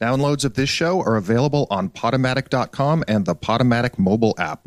[0.00, 4.66] Downloads of this show are available on Podomatic.com and the Podomatic mobile app.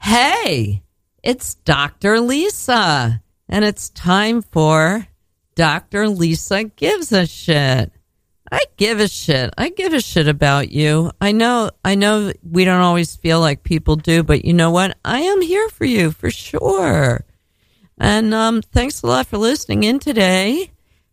[0.00, 0.82] Hey,
[1.22, 2.20] it's Dr.
[2.20, 5.06] Lisa, and it's time for
[5.54, 6.08] Dr.
[6.08, 7.92] Lisa Gives a Shit.
[8.50, 9.52] I give a shit.
[9.58, 11.10] I give a shit about you.
[11.20, 14.96] I know, I know we don't always feel like people do, but you know what?
[15.04, 17.26] I am here for you for sure.
[17.98, 20.70] And um, thanks a lot for listening in today.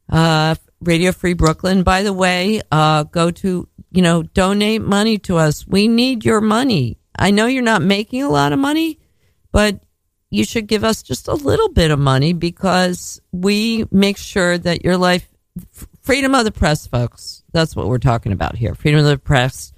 [0.08, 0.56] Uh,
[0.88, 1.84] Radio Free Brooklyn.
[1.84, 5.68] By the way, uh, go to, you know, donate money to us.
[5.68, 6.98] We need your money.
[7.18, 9.00] I know you're not making a lot of money,
[9.52, 9.80] but
[10.30, 14.84] you should give us just a little bit of money because we make sure that
[14.84, 15.30] your life,
[16.02, 17.44] freedom of the press, folks.
[17.54, 18.76] That's what we're talking about here.
[18.76, 19.72] Freedom of the press,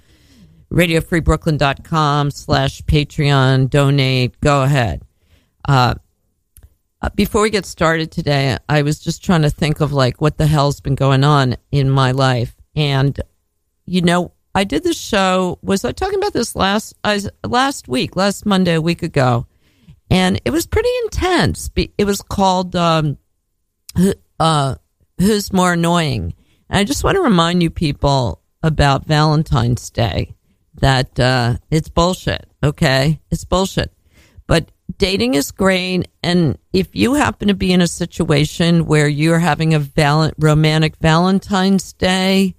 [0.72, 5.02] radiofreebrooklyn.com slash Patreon, donate, go ahead.
[5.66, 5.94] Uh,
[7.00, 10.36] uh, before we get started today, I was just trying to think of like what
[10.36, 12.56] the hell's been going on in my life.
[12.74, 13.18] And,
[13.86, 15.58] you know, I did this show.
[15.62, 19.46] Was I talking about this last uh, last week, last Monday, a week ago?
[20.10, 21.70] And it was pretty intense.
[21.76, 23.18] It was called um,
[24.40, 24.74] uh,
[25.18, 26.34] "Who's More Annoying."
[26.68, 30.34] And I just want to remind you people about Valentine's Day
[30.80, 32.48] that uh, it's bullshit.
[32.62, 33.92] Okay, it's bullshit.
[34.48, 36.08] But dating is great.
[36.22, 40.96] And if you happen to be in a situation where you're having a val- romantic
[40.96, 42.54] Valentine's Day,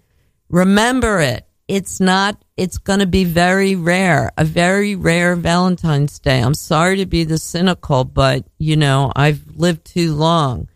[0.49, 1.45] remember it.
[1.67, 6.39] It's not, it's going to be very rare, a very rare Valentine's Day.
[6.39, 10.67] I'm sorry to be the cynical, but you know, I've lived too long.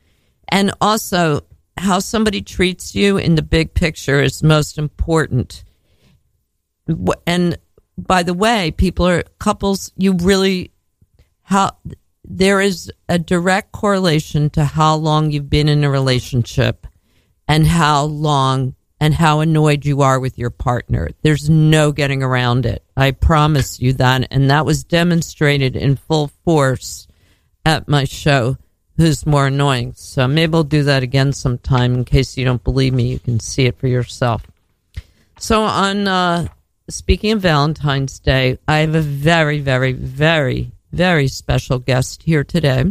[0.50, 1.42] And also,
[1.78, 5.64] how somebody treats you in the big picture is most important.
[7.26, 7.58] And
[7.98, 10.73] by the way, people are couples, you really
[11.44, 11.78] how
[12.26, 16.88] there is a direct correlation to how long you've been in a relationship
[17.48, 21.10] and how long and how annoyed you are with your partner.
[21.24, 22.84] There's no getting around it.
[22.96, 24.28] I promise you that.
[24.32, 27.08] And that was demonstrated in full force
[27.66, 28.58] at my show,
[28.96, 29.94] Who's More Annoying.
[29.98, 33.12] So maybe I'll do that again sometime in case you don't believe me.
[33.12, 34.48] You can see it for yourself.
[35.38, 36.48] So on, uh,
[36.90, 42.86] speaking of Valentine's Day, I have a very, very, very very special guest here today.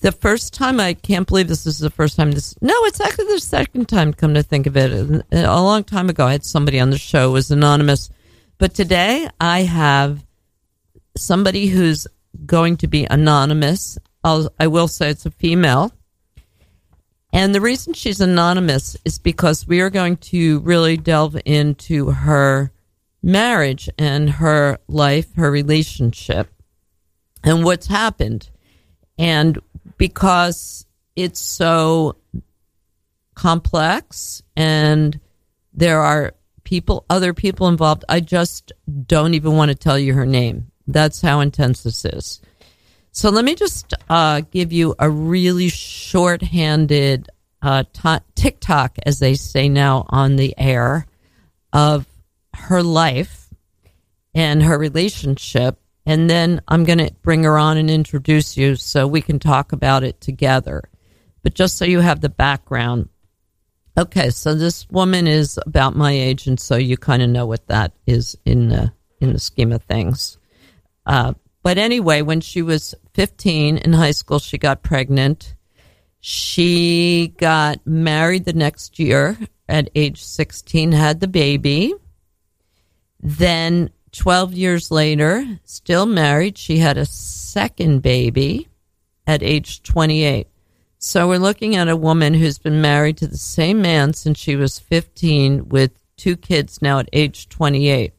[0.00, 3.32] The first time, I can't believe this is the first time this, no, it's actually
[3.32, 5.24] the second time, come to think of it.
[5.32, 8.10] A long time ago, I had somebody on the show, was anonymous.
[8.58, 10.24] But today, I have
[11.16, 12.06] somebody who's
[12.46, 13.98] going to be anonymous.
[14.22, 15.92] I'll, I will say it's a female.
[17.32, 22.72] And the reason she's anonymous is because we are going to really delve into her
[23.22, 26.48] marriage and her life, her relationship
[27.44, 28.50] and what's happened.
[29.18, 29.58] And
[29.96, 32.16] because it's so
[33.34, 35.18] complex and
[35.72, 36.34] there are
[36.64, 38.72] people, other people involved, I just
[39.06, 40.70] don't even want to tell you her name.
[40.86, 42.40] That's how intense this is.
[43.12, 47.28] So let me just uh, give you a really short-handed
[47.62, 51.06] uh, t- TikTok, as they say now on the air,
[51.72, 52.06] of
[52.54, 53.48] her life
[54.34, 59.06] and her relationship and then I'm going to bring her on and introduce you so
[59.06, 60.88] we can talk about it together.
[61.42, 63.10] But just so you have the background.
[63.96, 67.66] Okay, so this woman is about my age, and so you kind of know what
[67.66, 70.38] that is in the in the scheme of things.
[71.04, 75.56] Uh, but anyway, when she was 15 in high school, she got pregnant.
[76.20, 79.36] She got married the next year
[79.68, 81.92] at age 16, had the baby.
[83.20, 88.68] Then 12 years later, still married, she had a second baby
[89.26, 90.46] at age 28.
[90.98, 94.56] So we're looking at a woman who's been married to the same man since she
[94.56, 98.12] was 15 with two kids now at age 28.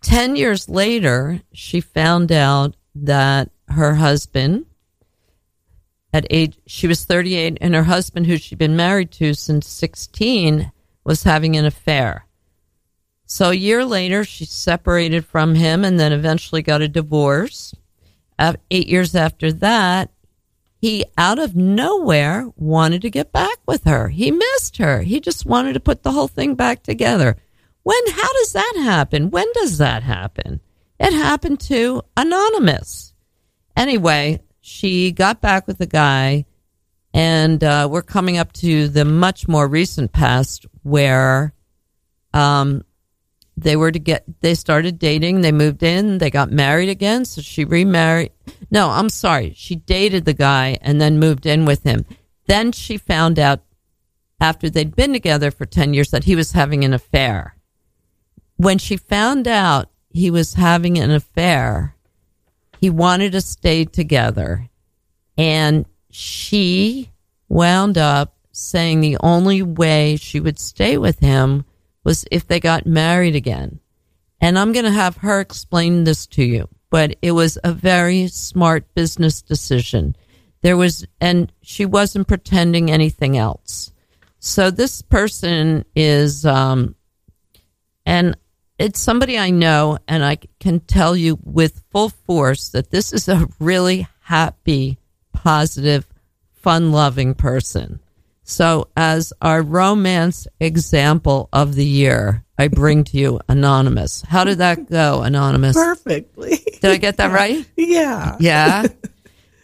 [0.00, 4.64] 10 years later, she found out that her husband
[6.12, 10.72] at age she was 38 and her husband who she'd been married to since 16
[11.04, 12.27] was having an affair.
[13.30, 17.74] So a year later, she separated from him and then eventually got a divorce.
[18.70, 20.10] Eight years after that,
[20.80, 24.08] he out of nowhere wanted to get back with her.
[24.08, 25.02] He missed her.
[25.02, 27.36] He just wanted to put the whole thing back together.
[27.82, 29.30] When, how does that happen?
[29.30, 30.60] When does that happen?
[30.98, 33.12] It happened to Anonymous.
[33.76, 36.46] Anyway, she got back with the guy,
[37.12, 41.52] and uh, we're coming up to the much more recent past where
[42.32, 42.84] um,
[43.62, 47.40] they were to get they started dating they moved in they got married again so
[47.40, 48.30] she remarried
[48.70, 52.04] no i'm sorry she dated the guy and then moved in with him
[52.46, 53.60] then she found out
[54.40, 57.56] after they'd been together for 10 years that he was having an affair.
[58.56, 61.94] When she found out he was having an affair,
[62.80, 64.68] he wanted to stay together.
[65.36, 67.10] And she
[67.48, 71.64] wound up saying the only way she would stay with him
[72.08, 73.80] was if they got married again.
[74.40, 78.28] And I'm going to have her explain this to you, but it was a very
[78.28, 80.16] smart business decision.
[80.62, 83.92] There was, and she wasn't pretending anything else.
[84.38, 86.94] So this person is, um,
[88.06, 88.38] and
[88.78, 93.28] it's somebody I know, and I can tell you with full force that this is
[93.28, 94.98] a really happy,
[95.34, 96.06] positive,
[96.54, 98.00] fun loving person.
[98.50, 104.22] So, as our romance example of the year, I bring to you Anonymous.
[104.22, 105.76] How did that go, Anonymous?
[105.76, 106.58] Perfectly.
[106.80, 107.66] Did I get that right?
[107.76, 108.36] Yeah.
[108.40, 108.86] Yeah.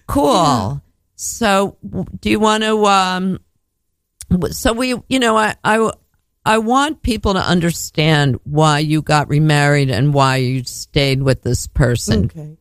[0.07, 0.35] Cool.
[0.35, 0.77] Yeah.
[1.17, 1.79] So,
[2.21, 2.85] do you want to?
[2.85, 3.41] Um,
[4.51, 5.91] so we, you know, I, I,
[6.45, 11.69] I want people to understand why you got remarried and why you stayed with this
[11.69, 12.27] person.
[12.27, 12.59] Okay.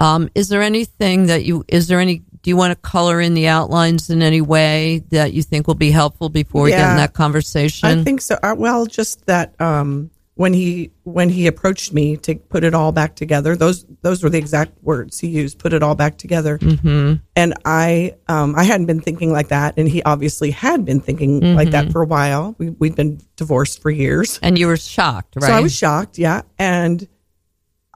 [0.00, 1.66] Um, is there anything that you?
[1.68, 5.32] Is there any do you want to color in the outlines in any way that
[5.32, 7.88] you think will be helpful before we yeah, get in that conversation?
[7.88, 8.38] I think so.
[8.42, 12.92] Uh, well, just that um, when he when he approached me to put it all
[12.92, 15.58] back together, those those were the exact words he used.
[15.58, 16.58] Put it all back together.
[16.58, 17.14] Mm-hmm.
[17.34, 21.40] And I um, I hadn't been thinking like that, and he obviously had been thinking
[21.40, 21.56] mm-hmm.
[21.56, 22.54] like that for a while.
[22.58, 25.48] We, we'd been divorced for years, and you were shocked, right?
[25.48, 27.08] So I was shocked, yeah, and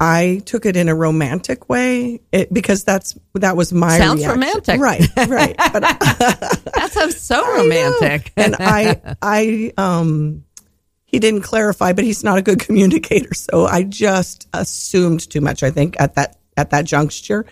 [0.04, 4.40] I took it in a romantic way it, because that's that was my sounds reaction.
[4.40, 5.08] romantic, right?
[5.28, 5.54] Right.
[5.56, 8.32] But that sounds so romantic.
[8.36, 10.42] and I, I, um,
[11.04, 15.62] he didn't clarify, but he's not a good communicator, so I just assumed too much.
[15.62, 17.46] I think at that at that juncture,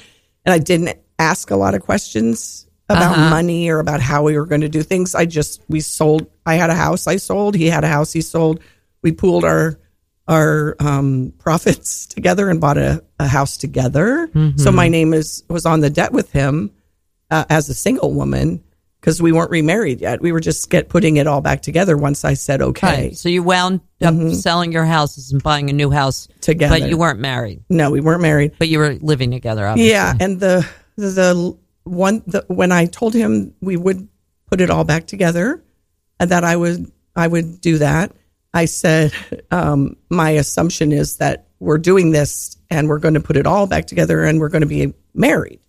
[0.45, 3.31] and I didn't ask a lot of questions about uh-huh.
[3.31, 5.15] money or about how we were going to do things.
[5.15, 6.27] I just we sold.
[6.45, 7.55] I had a house I sold.
[7.55, 8.59] He had a house he sold.
[9.03, 9.79] We pooled our
[10.29, 14.29] our um, profits together and bought a, a house together.
[14.29, 14.59] Mm-hmm.
[14.59, 16.71] So my name is was on the debt with him
[17.31, 18.63] uh, as a single woman
[19.01, 20.21] because we weren't remarried yet.
[20.21, 22.87] We were just get putting it all back together once I said okay.
[22.87, 23.17] Right.
[23.17, 24.33] So you wound up mm-hmm.
[24.35, 27.65] selling your houses and buying a new house together, but you weren't married.
[27.69, 29.67] No, we weren't married, but you were living together.
[29.67, 29.91] Obviously.
[29.91, 34.09] Yeah, and the the one the, when I told him we would
[34.47, 35.63] put it all back together
[36.19, 38.13] and that I would I would do that
[38.53, 39.13] I said,
[39.51, 43.67] um, my assumption is that we're doing this and we're going to put it all
[43.67, 45.61] back together and we're going to be married.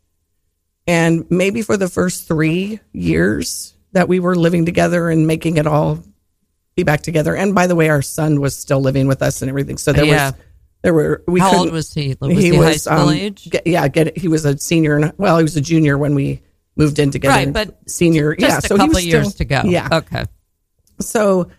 [0.88, 5.68] And maybe for the first three years that we were living together and making it
[5.68, 6.00] all
[6.76, 7.36] be back together.
[7.36, 9.78] And by the way, our son was still living with us and everything.
[9.78, 10.32] So there yeah.
[10.32, 10.40] was,
[10.82, 12.16] there were, we How old was he?
[12.20, 13.50] Was he, he was, high school um, age?
[13.50, 14.98] Get, yeah, get, he was a senior.
[14.98, 16.42] And, well, he was a junior when we
[16.76, 17.36] moved in together.
[17.36, 18.36] Right, but senior.
[18.40, 19.62] yeah, so a couple he was years still, to go.
[19.66, 19.90] Yeah.
[19.92, 20.26] Okay.
[21.00, 21.52] So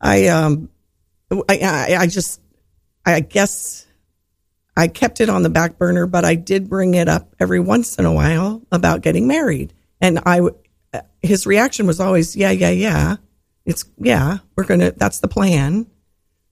[0.00, 0.70] I um
[1.48, 2.40] I, I, just
[3.06, 3.86] I guess
[4.76, 7.98] I kept it on the back burner, but I did bring it up every once
[7.98, 10.40] in a while about getting married, and I
[11.22, 13.16] his reaction was always yeah yeah yeah
[13.64, 15.86] it's yeah we're gonna that's the plan.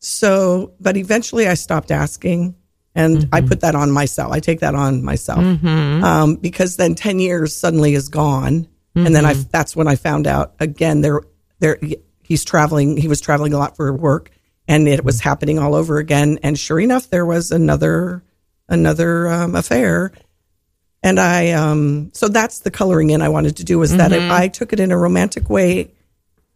[0.00, 2.54] So, but eventually I stopped asking.
[2.94, 3.34] And mm-hmm.
[3.34, 4.32] I put that on myself.
[4.32, 6.02] I take that on myself mm-hmm.
[6.02, 9.06] um, because then ten years suddenly is gone, mm-hmm.
[9.06, 9.50] and then I mm-hmm.
[9.52, 11.20] that's when I found out again there
[11.60, 11.78] there
[12.28, 12.98] he's traveling.
[12.98, 14.30] He was traveling a lot for work,
[14.68, 16.38] and it was happening all over again.
[16.42, 18.22] And sure enough, there was another
[18.68, 20.12] another um, affair.
[21.02, 23.98] And I, um, so that's the coloring in I wanted to do was mm-hmm.
[23.98, 25.92] that if I took it in a romantic way,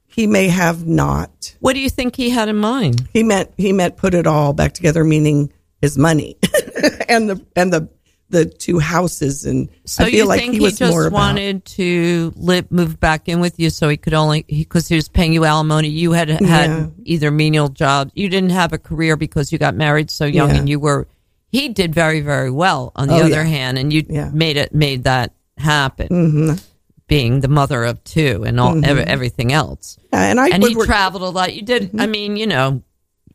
[0.04, 1.56] he may have not.
[1.60, 3.08] What do you think he had in mind?
[3.14, 6.36] He meant he meant put it all back together, meaning his money
[7.08, 7.88] and the and the
[8.32, 11.64] the two houses, and so I feel like he, he was just more about, wanted
[11.66, 15.08] to live, move back in with you, so he could only because he, he, was
[15.08, 15.88] paying you alimony.
[15.88, 16.86] You had had yeah.
[17.04, 20.56] either menial jobs, you didn't have a career because you got married so young, yeah.
[20.56, 21.06] and you were.
[21.48, 22.92] He did very very well.
[22.96, 23.44] On the oh, other yeah.
[23.44, 26.08] hand, and you made it made that happen.
[26.08, 26.64] Mm-hmm.
[27.06, 29.04] Being the mother of two and all mm-hmm.
[29.06, 31.54] everything else, and I and he work- traveled a lot.
[31.54, 31.82] You did.
[31.82, 32.00] Mm-hmm.
[32.00, 32.82] I mean, you know,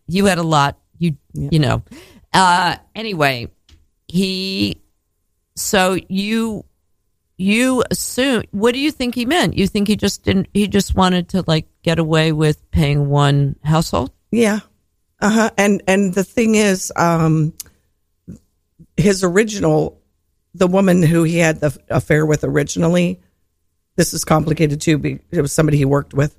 [0.08, 0.80] you had a lot.
[0.98, 1.84] You you know.
[2.34, 3.50] Uh, anyway,
[4.08, 4.82] he
[5.58, 6.66] so you
[7.38, 9.58] you assume what do you think he meant?
[9.58, 13.56] You think he just didn't he just wanted to like get away with paying one
[13.64, 14.12] household?
[14.32, 14.60] Yeah.
[15.20, 15.50] Uh-huh.
[15.58, 17.54] And and the thing is um
[18.98, 20.02] his original
[20.54, 23.20] the woman who he had the affair with originally
[23.96, 26.36] this is complicated too because it was somebody he worked with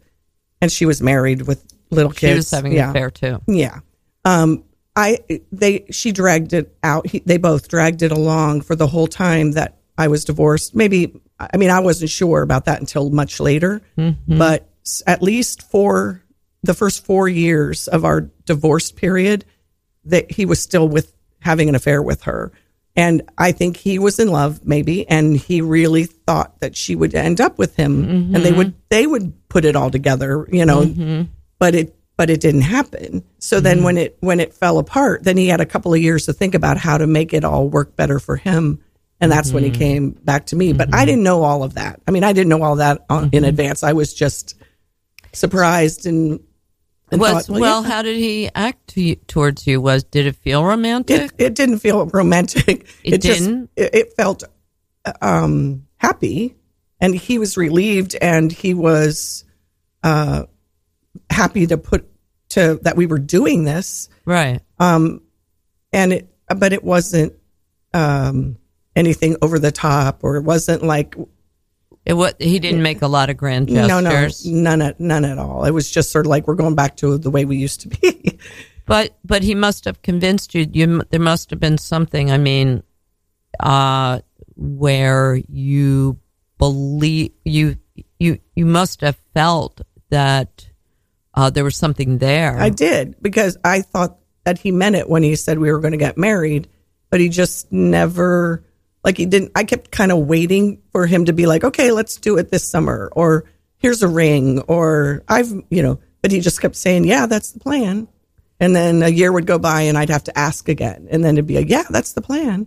[0.60, 2.32] and she was married with little kids.
[2.32, 2.84] She was having yeah.
[2.84, 3.40] an affair too.
[3.46, 3.80] Yeah.
[4.24, 4.64] Um
[4.98, 5.20] I
[5.52, 7.06] they she dragged it out.
[7.06, 10.74] He, they both dragged it along for the whole time that I was divorced.
[10.74, 13.80] Maybe I mean I wasn't sure about that until much later.
[13.96, 14.38] Mm-hmm.
[14.38, 14.68] But
[15.06, 16.24] at least for
[16.64, 19.44] the first four years of our divorce period
[20.04, 22.50] that he was still with having an affair with her.
[22.96, 27.14] And I think he was in love, maybe, and he really thought that she would
[27.14, 28.02] end up with him,
[28.34, 30.82] and they would they would put it all together, you know.
[31.60, 33.22] But it but it didn't happen.
[33.38, 33.84] So then mm-hmm.
[33.84, 36.54] when it when it fell apart, then he had a couple of years to think
[36.54, 38.80] about how to make it all work better for him,
[39.20, 39.78] and that's when he mm-hmm.
[39.78, 40.74] came back to me.
[40.74, 41.06] But I mm-hmm.
[41.06, 42.02] didn't know all of that.
[42.06, 43.82] I mean, I didn't know all that on, in advance.
[43.82, 44.56] I was just
[45.32, 46.40] surprised and.
[47.12, 47.88] and Was thought, well, yeah.
[47.88, 49.80] how did he act to you, towards you?
[49.80, 51.20] Was did it feel romantic?
[51.20, 52.88] it, it didn't feel romantic.
[53.04, 53.70] It just- didn't?
[53.76, 54.42] it, it felt
[55.22, 56.56] um, happy,
[57.00, 59.44] and he was relieved, and he was
[60.02, 60.46] uh,
[61.30, 62.08] happy to put
[62.50, 64.60] to that we were doing this, right.
[64.78, 65.22] Um,
[65.92, 67.34] and it, but it wasn't
[67.94, 68.56] um,
[68.96, 71.14] anything over the top, or it wasn't like
[72.04, 72.34] It was.
[72.38, 73.88] He didn't make a lot of grand gestures.
[73.88, 75.64] no, no, none, at, none at all.
[75.64, 77.88] It was just sort of like we're going back to the way we used to
[77.88, 78.38] be.
[78.88, 80.66] But but he must have convinced you.
[80.72, 82.30] You there must have been something.
[82.30, 82.82] I mean,
[83.60, 84.20] uh,
[84.56, 86.18] where you
[86.56, 87.76] believe you
[88.18, 90.67] you you must have felt that
[91.38, 92.58] uh, there was something there.
[92.58, 95.92] I did because I thought that he meant it when he said we were going
[95.92, 96.68] to get married,
[97.10, 98.64] but he just never
[99.04, 99.52] like he didn't.
[99.54, 102.68] I kept kind of waiting for him to be like, okay, let's do it this
[102.68, 103.44] summer, or
[103.78, 106.00] here's a ring, or I've you know.
[106.22, 108.08] But he just kept saying, yeah, that's the plan,
[108.58, 111.36] and then a year would go by and I'd have to ask again, and then
[111.36, 112.66] it'd be like, yeah, that's the plan.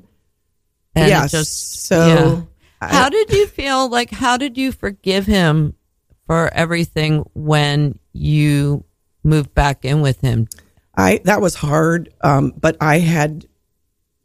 [0.96, 2.42] and yeah, just so yeah.
[2.80, 3.90] I- how did you feel?
[3.90, 5.76] Like how did you forgive him
[6.26, 8.86] for everything when you
[9.24, 10.48] moved back in with him?
[10.96, 13.46] I that was hard, um, but I had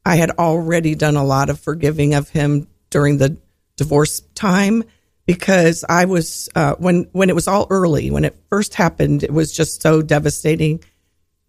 [0.04, 3.36] I had already done a lot of forgiving of him during the
[3.76, 4.84] divorce time
[5.26, 9.32] because I was uh, when when it was all early when it first happened it
[9.32, 10.82] was just so devastating,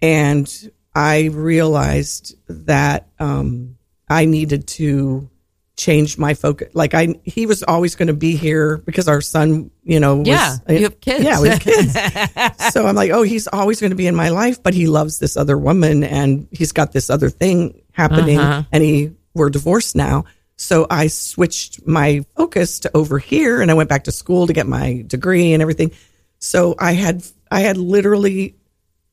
[0.02, 3.78] and I realized that um,
[4.10, 5.30] I needed to
[5.78, 6.70] change my focus.
[6.74, 10.28] Like I, he was always going to be here because our son, you know, was,
[10.28, 11.24] Yeah, you have kids.
[11.24, 11.94] Yeah, we have kids.
[12.74, 15.20] so I'm like, oh, he's always going to be in my life, but he loves
[15.20, 18.64] this other woman and he's got this other thing happening Uh-huh.
[18.72, 20.26] and he, we're divorced now.
[20.56, 24.54] So I switched my focus to over here and I went back to school to
[24.54, 25.92] get my degree and everything.
[26.40, 28.56] So I had, I had literally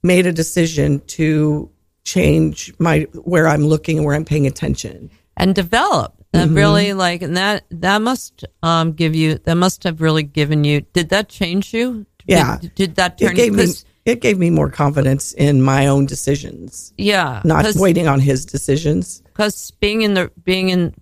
[0.02, 1.70] made a decision to
[2.04, 5.10] change my, where I'm looking and where I'm paying attention.
[5.36, 6.14] and develop.
[6.34, 6.56] That Mm-hmm.
[6.56, 10.80] really like and that that must um give you that must have really given you.
[10.92, 12.06] Did that change you?
[12.26, 12.58] Yeah.
[12.60, 13.66] Did, did that turn It gave you?
[13.68, 13.72] me,
[14.04, 19.22] it gave me more confidence in my own decisions, yeah, not waiting on his decisions.
[19.26, 20.92] because being in the being in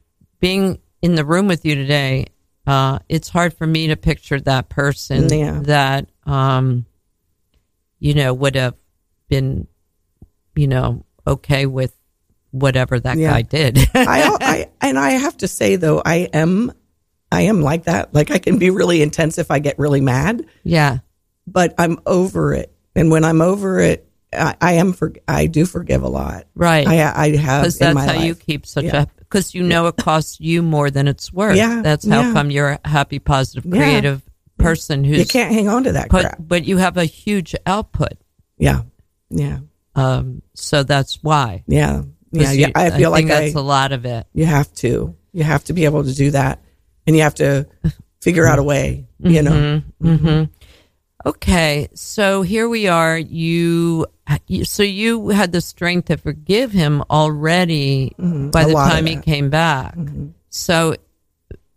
[0.41, 2.27] being in the room with you today,
[2.67, 5.61] uh, it's hard for me to picture that person Yeah.
[5.65, 6.85] that um,
[8.01, 8.75] you know would have
[9.29, 9.67] been,
[10.55, 11.97] you know, okay with
[12.53, 13.31] whatever that Yeah.
[13.33, 13.79] guy did.
[13.95, 16.73] I, I and I have to say though, I am
[17.33, 18.15] I am like that.
[18.15, 20.99] Like I can be really intense if I get really mad, yeah,
[21.47, 22.73] but I'm over it.
[22.95, 26.47] And when I'm over it, I, I am for I do forgive a lot.
[26.55, 26.87] right.
[26.87, 29.03] I I have because in that's my how you keep such Yeah.
[29.03, 31.57] a because you know it costs you more than it's worth.
[31.57, 32.33] Yeah, that's how yeah.
[32.35, 33.83] come you're a happy, positive, Yeah.
[33.83, 34.23] creative
[34.59, 36.37] person who's You can't hang on to that put, crap.
[36.39, 38.13] but you have a huge output.
[38.59, 38.83] Yeah,
[39.31, 39.61] yeah,
[39.97, 41.65] Um, so that's why.
[41.67, 42.03] yeah,
[42.33, 42.53] yeah.
[42.53, 42.69] yeah.
[42.75, 44.27] I feel like think that's a lot of it.
[44.33, 46.61] you have to you have to be able to do that,
[47.07, 47.67] and you have to
[48.21, 48.69] figure out a mm-hmm.
[48.69, 49.07] way.
[49.19, 50.07] You know, mm-hmm.
[50.09, 50.27] Mm-hmm.
[50.27, 50.53] mm-hmm.
[51.25, 53.17] Okay, so here we are.
[53.17, 54.07] You,
[54.49, 58.57] you so you had the strength to forgive him already by Mm-hmm.
[58.57, 59.97] A the time he came back.
[60.49, 60.97] So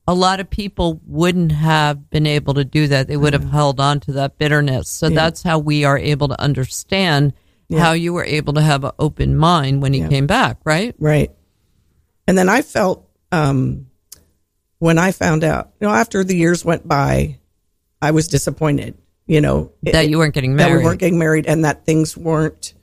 [0.08, 3.08] a lot of people wouldn't have been able to do that.
[3.08, 4.90] They would have held on to that bitterness.
[4.90, 7.34] So that's how we are able to understand
[7.72, 10.96] how you were able to have an open mind when he came back, right?
[11.00, 11.32] Right.
[12.28, 13.88] And then I felt um,
[14.80, 17.40] when I found out, you know, after the years went by,
[18.02, 21.46] I was disappointed, you know, That you weren't getting married, that we weren't getting married
[21.48, 22.74] and that things weren't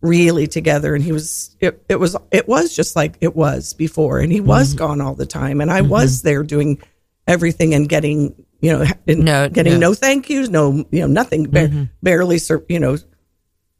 [0.00, 0.94] really together.
[0.94, 4.18] And he was, it, it was, it was just like it was before.
[4.20, 4.78] And he was Mm-hmm.
[4.78, 5.60] gone all the time.
[5.60, 6.80] And I was there doing
[7.26, 9.88] everything and getting, you know, No, getting no.
[9.90, 9.94] no.
[9.94, 11.84] thank yous, no, you know, nothing, ba- Mm-hmm.
[12.02, 12.38] barely,
[12.68, 12.96] you know,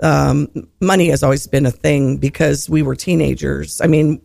[0.03, 0.49] um,
[0.81, 3.81] money has always been a thing because we were teenagers.
[3.81, 4.21] I mean,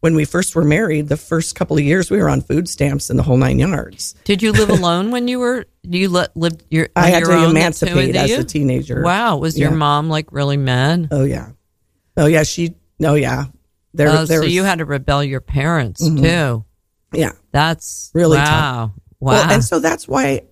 [0.00, 3.08] when we first were married, the first couple of years we were on food stamps
[3.08, 4.14] and the whole nine yards.
[4.24, 5.66] Did you live alone when you were?
[5.82, 6.88] You let, lived your?
[6.94, 8.40] I had your to own, emancipate as you?
[8.40, 9.02] a teenager.
[9.02, 11.08] Wow, was your mom like really mad?
[11.10, 11.50] Oh yeah.
[12.16, 12.42] Oh yeah.
[12.42, 12.74] She.
[12.98, 13.14] No.
[13.14, 13.46] Yeah.
[13.94, 14.08] There.
[14.08, 16.64] Oh, there so was, you had to rebel your parents too.
[17.12, 17.32] Yeah.
[17.52, 19.32] That's Really wow, wow.
[19.32, 20.42] Well, and so that's why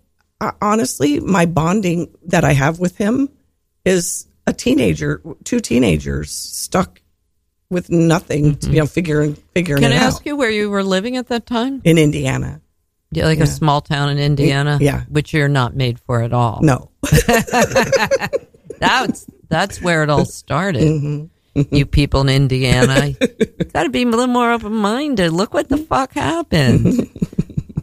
[0.40, 3.28] uh, honestly, my bonding that I have with him
[3.84, 7.00] is a teenager, two teenagers stuck
[7.70, 9.92] with nothing, you know, figuring figuring Mm-hmm.
[9.92, 11.80] Can I out ask you where you were living at that time?
[11.84, 12.60] in Indiana.
[13.14, 14.78] Yeah, like a small town in Indiana.
[14.80, 15.04] Yeah.
[15.08, 16.60] which you're not made for at all.
[16.62, 16.90] No,
[18.78, 20.82] That's that's where it all started.
[20.82, 21.74] Mm-hmm.
[21.74, 23.12] You people in Indiana,
[23.72, 25.30] got to be a little more open minded.
[25.32, 27.10] Look what the fuck happened.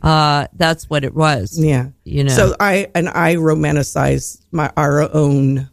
[0.01, 1.57] uh, that's what it was.
[1.63, 2.31] yeah, You know.
[2.33, 5.69] So I and I romanticize my our own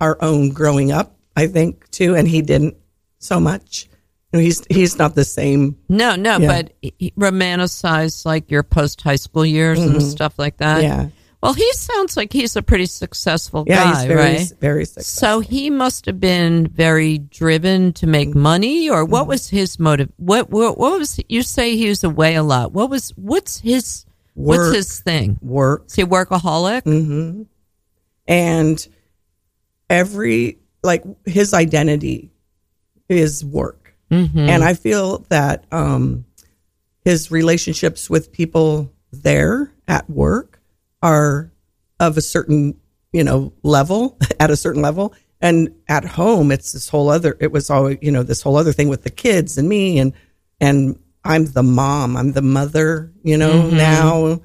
[0.00, 1.16] our own growing up.
[1.36, 2.76] I think too, and he didn't
[3.18, 3.88] so much.
[4.32, 5.78] You know, he's he's not the same.
[5.88, 6.48] No, no, Yeah.
[6.62, 10.82] but he romanticize like your post high school years and stuff like that.
[10.84, 11.00] Mm-hmm.
[11.02, 11.08] Yeah.
[11.40, 14.52] Well, he sounds like he's a pretty successful Yeah, guy, very right?
[14.58, 15.28] very successful.
[15.28, 18.40] So he must have been very driven to make Mm-hmm.
[18.40, 20.10] money, or what was his motive?
[20.16, 22.72] What, what what was you say he was away a lot?
[22.72, 24.58] What was what's his Work.
[24.58, 25.38] what's his thing?
[25.40, 26.82] Work Is he a workaholic?
[26.82, 27.42] Mm-hmm.
[28.26, 28.88] and
[29.90, 32.30] every like his identity
[33.08, 34.38] is work, Mm-hmm.
[34.38, 36.24] and I feel that um,
[37.04, 40.60] his relationships with people there at work
[41.02, 41.50] are
[42.00, 42.78] of a certain
[43.12, 45.12] you know level at a certain level.
[45.40, 48.72] And at home it's this whole other it was always you know this whole other
[48.72, 50.12] thing with the kids and me and
[50.60, 54.40] and i'm the mom i'm the mother you know now.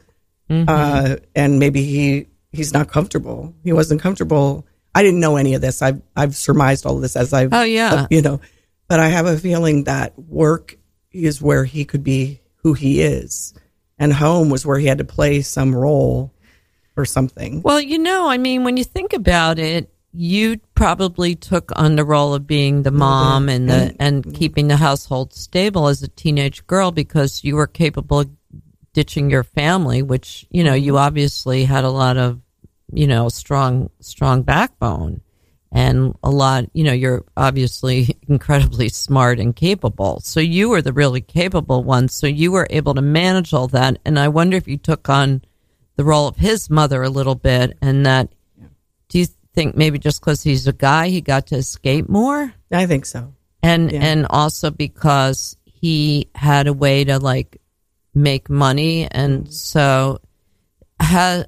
[0.52, 3.56] Uh and maybe he he's not comfortable.
[3.64, 5.82] He wasn't comfortable i didn't know any of this.
[5.82, 8.08] I've i've surmised all of this as i've Oh, yeah.
[8.10, 8.40] you know
[8.88, 10.76] but i have a feeling that work
[11.12, 13.54] is where he could be who he is
[14.00, 16.34] and home was where he had to play some role
[16.96, 17.62] or something.
[17.62, 22.04] Well, you know, I mean, when you think about it, you probably took on the
[22.06, 26.68] role of being the mom and the and keeping the household stable as a teenage
[26.68, 28.30] girl because you were capable of
[28.94, 32.40] ditching your family, which you know you obviously had a lot of
[32.94, 35.22] you know strong strong backbone.
[35.76, 40.20] And a lot you know you're obviously incredibly smart and capable.
[40.22, 42.08] So you were the really capable one.
[42.10, 44.00] So you were able to manage all that.
[44.06, 45.42] And i wonder if you took on
[45.96, 48.30] the role of his mother a little bit and that
[49.10, 52.54] do you think maybe just because he's a guy he got to escape more?
[52.72, 53.34] I think so.
[53.62, 54.02] And Yeah.
[54.02, 57.62] and also because he had a way to like
[58.14, 59.08] make money.
[59.10, 59.52] And mm-hmm.
[59.52, 60.20] so
[61.00, 61.46] ha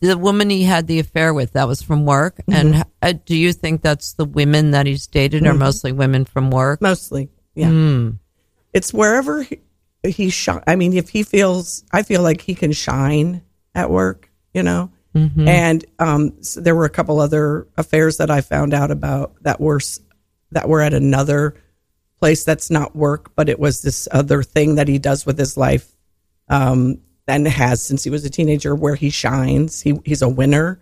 [0.00, 2.40] the woman he had the affair with that was from work.
[2.50, 6.50] And uh, do you think that's the women that he's dated are mostly women from
[6.50, 6.80] work?
[6.80, 7.68] Mostly yeah.
[7.68, 8.10] Hmm.
[8.72, 9.60] it's wherever he,
[10.06, 13.42] he shine i mean if he feels i feel like he can shine
[13.74, 14.90] at work you know?
[15.14, 15.48] Mm-hmm.
[15.48, 19.60] and um so there were a couple other affairs that i found out about that
[19.60, 19.80] were
[20.52, 21.54] that were at another
[22.20, 25.56] place that's not work but it was this other thing that he does with his
[25.56, 25.96] life.
[26.48, 29.80] Um and has since he was a teenager where he shines.
[29.80, 30.80] He he's a winner.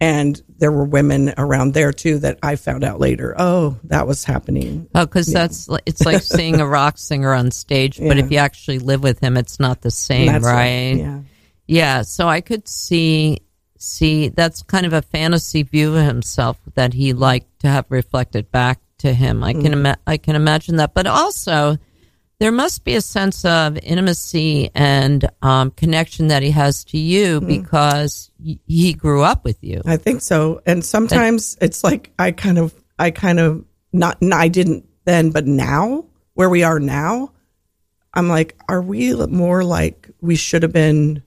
[0.00, 4.24] And there were women around there too that i found out later oh that was
[4.24, 4.88] happening.
[4.94, 8.80] Oh because that's it's like seeing a rock singer on stage but if you actually
[8.80, 10.96] live with him it's not the same right.
[10.96, 11.20] yeah.
[11.66, 13.40] Yeah, so I could see
[13.78, 18.50] see that's kind of a fantasy view of himself that he liked to have reflected
[18.50, 19.42] back to him.
[19.42, 19.72] I can mm.
[19.72, 21.78] ima- I can imagine that, but also
[22.44, 27.40] there must be a sense of intimacy and um, connection that he has to you
[27.40, 28.30] because
[28.66, 29.80] he grew up with you.
[29.86, 30.60] I think so.
[30.66, 35.46] And sometimes it's like I kind of, I kind of not, I didn't then, but
[35.46, 36.04] now
[36.34, 37.32] where we are now,
[38.12, 41.22] I'm like, are we more like we should have been?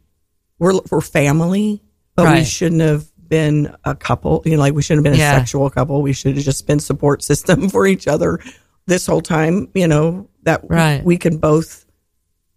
[0.60, 1.82] We're we're family,
[2.16, 4.44] but we shouldn't have been a couple.
[4.46, 5.36] You know, like we shouldn't have been Yeah.
[5.36, 6.00] a sexual couple.
[6.04, 8.40] We should have just been support system for each other
[8.86, 9.68] this whole time.
[9.74, 11.04] You know that Right.
[11.04, 11.86] we can both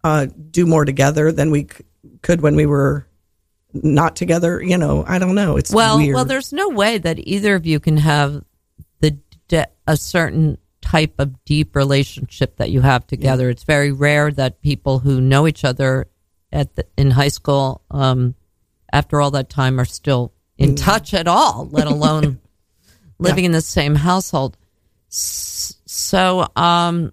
[0.03, 1.83] uh, do more together than we c-
[2.21, 3.05] could when we were
[3.73, 4.61] not together.
[4.63, 5.57] You know, I don't know.
[5.57, 6.15] It's Well, weird.
[6.15, 8.43] well, there's no way that either of you can have
[9.01, 9.11] the
[9.47, 13.49] de- a certain type of deep relationship that you have together.
[13.49, 16.07] It's very rare that people who know each other
[16.51, 18.35] at the, in high school, um,
[18.91, 22.39] after all that time, are still in touch at all, let alone
[23.19, 24.57] living in the same household.
[25.11, 27.11] S- So, um,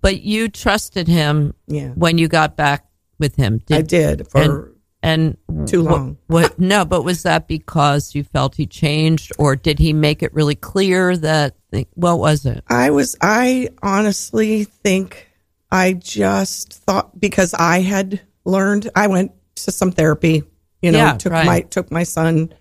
[0.00, 1.88] but you trusted him Yeah.
[1.90, 2.86] when you got back
[3.18, 3.58] with him.
[3.66, 4.72] Did, I did for
[5.02, 6.18] and Too long.
[6.26, 10.32] What, no, but was that because you felt he changed, or did he make it
[10.34, 11.54] really clear that?
[11.94, 12.62] What was it?
[12.68, 15.28] I was I honestly think
[15.70, 20.42] I just thought because I had learned I went to some therapy,
[20.82, 21.46] you know, Yeah, took right.
[21.46, 22.52] my took my son.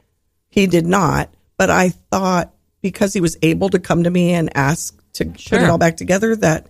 [0.50, 4.56] He did not, but I thought because he was able to come to me and
[4.56, 6.68] ask to put it all back together that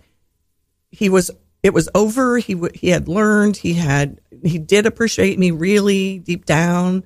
[0.90, 1.30] he was
[1.62, 2.38] it was over.
[2.38, 3.56] He w- he had learned.
[3.56, 7.04] He had he did appreciate me really deep down.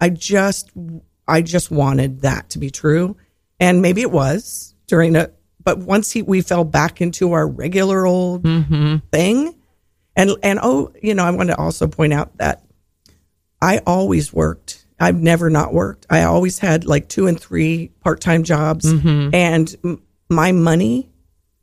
[0.00, 0.70] I just
[1.26, 3.16] I just wanted that to be true,
[3.58, 5.30] and maybe it was during a.
[5.62, 8.96] But once he we fell back into our regular old mm-hmm.
[9.10, 9.58] thing,
[10.14, 12.64] and and oh, you know, I want to also point out that
[13.62, 14.84] I always worked.
[15.00, 16.06] I've never not worked.
[16.10, 19.34] I always had like two and three part time jobs, mm-hmm.
[19.34, 21.10] and m- my money.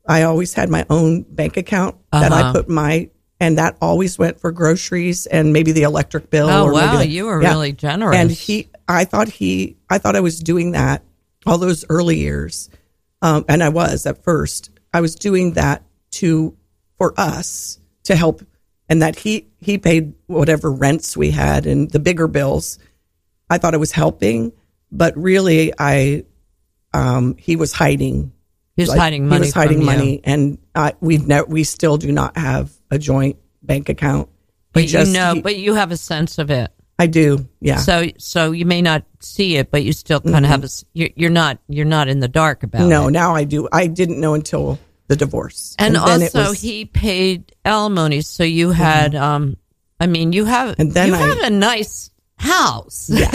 [0.08, 2.54] I always had my own bank account that I Uh-huh.
[2.54, 3.10] put my,
[3.40, 6.50] and that always went for groceries and maybe the electric bill.
[6.50, 7.50] Oh, or maybe wow, the- you were yeah.
[7.50, 8.18] really generous.
[8.18, 11.04] And he, I thought he, I thought I was doing that
[11.46, 12.70] all those early years,
[13.22, 14.70] um, and I was at first.
[14.94, 16.56] I was doing that to
[16.98, 18.44] for us to help,
[18.90, 22.78] and that he he paid whatever rents we had and the bigger bills.
[23.50, 24.52] I thought I was helping,
[24.92, 26.26] but really, I
[26.94, 28.34] um, he was hiding.
[28.76, 29.46] He was like, hiding money.
[29.46, 29.86] He was hiding from you.
[29.98, 34.30] money, and I, we've ne- we still do not have a joint bank account.
[34.74, 36.72] But He just- you know, he- but you have a sense of it.
[37.00, 37.78] I do, yeah.
[37.78, 40.66] So, so you may not see it, but you still kind of have a.
[40.66, 41.58] s- You're, you're not.
[41.68, 42.90] You're not in the dark about Mm-hmm.
[42.90, 43.68] No, now I do.
[43.72, 45.76] I didn't know until the divorce.
[45.80, 49.16] And, it also, was- he paid alimony, so you had.
[49.16, 49.58] um
[50.00, 50.76] I mean, you have.
[50.80, 52.11] And then you I- have a nice
[52.42, 53.10] house.
[53.12, 53.28] yeah.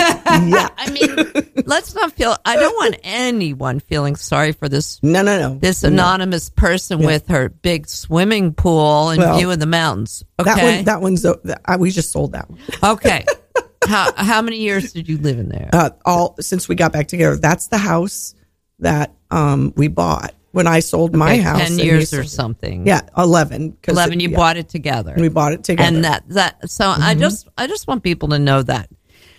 [0.77, 2.37] I mean, let's not feel.
[2.45, 5.59] I don't want anyone feeling sorry for this No, no, no.
[5.59, 10.25] this anonymous person with her big swimming pool and Well, view of the mountains.
[10.41, 10.53] Okay.
[10.55, 12.59] That one, that one's, uh, that- I, we just sold that one.
[12.83, 13.25] okay.
[13.87, 15.71] how how many years did you live in there?
[15.73, 18.35] Uh, all, since we got back together, that's the house
[18.81, 21.69] that, um, we bought when I sold my Okay, house.
[21.69, 22.87] Ten years sold or something.
[22.87, 23.77] Yeah, 11.
[23.83, 24.21] 'cause Eleven.
[24.21, 24.37] it- You yeah.
[24.37, 25.15] bought it together.
[25.17, 25.95] We bought it together.
[25.97, 26.69] and that that.
[26.71, 28.89] So I just I just want people to know that.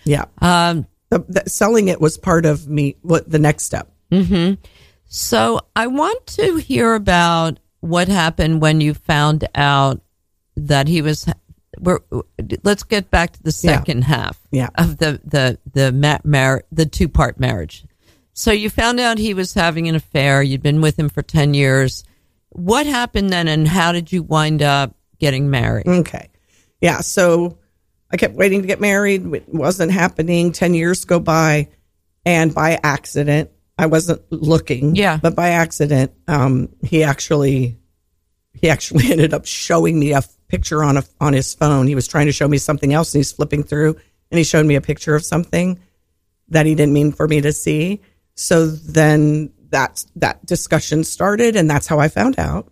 [0.08, 0.26] Yeah.
[0.42, 3.90] Um, The, the, selling it was part of me, what the next step.
[5.10, 10.02] So I want to hear about what happened when you found out
[10.56, 11.26] that he was.
[11.80, 12.00] We're,
[12.64, 13.78] let's get back to the Yeah.
[13.78, 14.70] second half Yeah.
[14.76, 17.86] of the the the ma- mar- the two part marriage.
[18.34, 20.42] So you found out he was having an affair.
[20.44, 22.04] You'd been with him for ten years.
[22.50, 25.88] What happened then, and how did you wind up getting married?
[25.88, 26.30] Okay.
[26.82, 27.02] Yeah.
[27.02, 27.58] So
[28.12, 29.26] I kept waiting to get married.
[29.34, 30.52] It wasn't happening.
[30.52, 31.68] 10 years go by.
[32.26, 34.96] And by accident, I wasn't looking.
[34.96, 35.18] Yeah.
[35.22, 37.78] But by accident, um, he actually,
[38.54, 41.88] he actually ended up showing me a picture on a, on his phone.
[41.88, 43.98] He was trying to show me something else and he's flipping through
[44.32, 45.80] and he showed me a picture of something
[46.50, 48.02] that he didn't mean for me to see.
[48.36, 52.72] So then that, that discussion started and that's how I found out.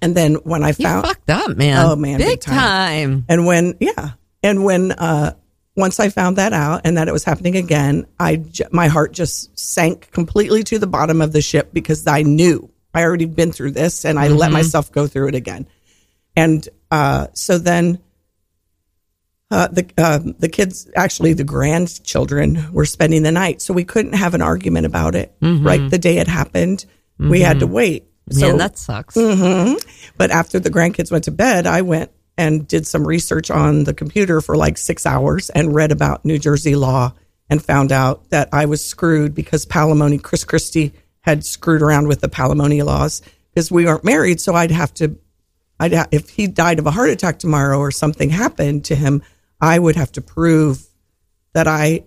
[0.00, 1.84] And then when I You found, fucked up, man.
[1.84, 2.56] Oh, man, big, big time.
[2.56, 3.24] time.
[3.28, 4.10] and when, yeah.
[4.48, 5.34] And when, uh,
[5.76, 9.12] once I found that out and that it was happening again, I, j- my heart
[9.12, 13.52] just sank completely to the bottom of the ship because I knew I already been
[13.52, 15.68] through this and I let myself go through it again.
[16.34, 17.98] And, uh, so then,
[19.50, 23.60] uh, the, um the kids, actually the grandchildren were spending the night.
[23.62, 25.90] So we couldn't have an argument about it, right?
[25.90, 26.84] The day it happened,
[27.18, 28.04] we had to wait.
[28.30, 29.14] So Man, that sucks.
[30.18, 33.92] but after the grandkids went to bed, I went and did some research on the
[33.92, 37.12] computer for like six hours and read about New Jersey law
[37.50, 42.20] and found out that I was screwed because palimony, Chris Christie had screwed around with
[42.20, 43.22] the palimony laws
[43.52, 44.40] because we aren't married.
[44.40, 45.18] So I'd have to,
[45.80, 49.22] I'd ha- if he died of a heart attack tomorrow or something happened to him,
[49.60, 50.86] I would have to prove
[51.54, 52.04] that I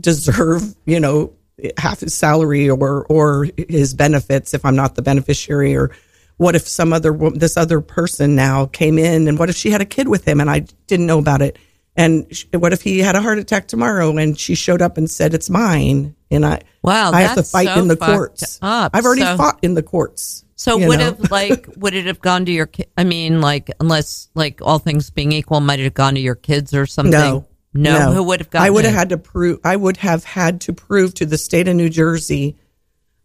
[0.00, 1.34] deserve, you know,
[1.76, 5.90] half his salary or or his benefits if I'm not the beneficiary or
[6.38, 9.80] what if some other this other person now came in and what if she had
[9.80, 11.58] a kid with him and I didn't know about it
[11.96, 15.32] and what if he had a heart attack tomorrow and she showed up and said
[15.34, 18.58] it's mine and I Wow, I have to fight so in the courts.
[18.62, 18.92] up.
[18.94, 20.44] I've already So- fought in the courts.
[20.58, 21.04] So would know?
[21.06, 22.66] have like would it have gone to your?
[22.66, 26.20] ki- I mean, like unless like all things being equal, might it have gone to
[26.20, 27.12] your kids or something?
[27.12, 28.12] No, no.
[28.12, 28.66] Who would have gotten?
[28.66, 29.60] I would have had to prove.
[29.64, 32.56] I would have had to prove to the state of New Jersey.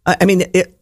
[0.04, 0.78] Uh, I mean, it.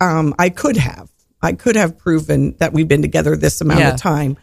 [0.00, 1.09] Um, I could have.
[1.42, 3.94] I could have proven that we've been together this amount Yeah.
[3.94, 4.36] of time,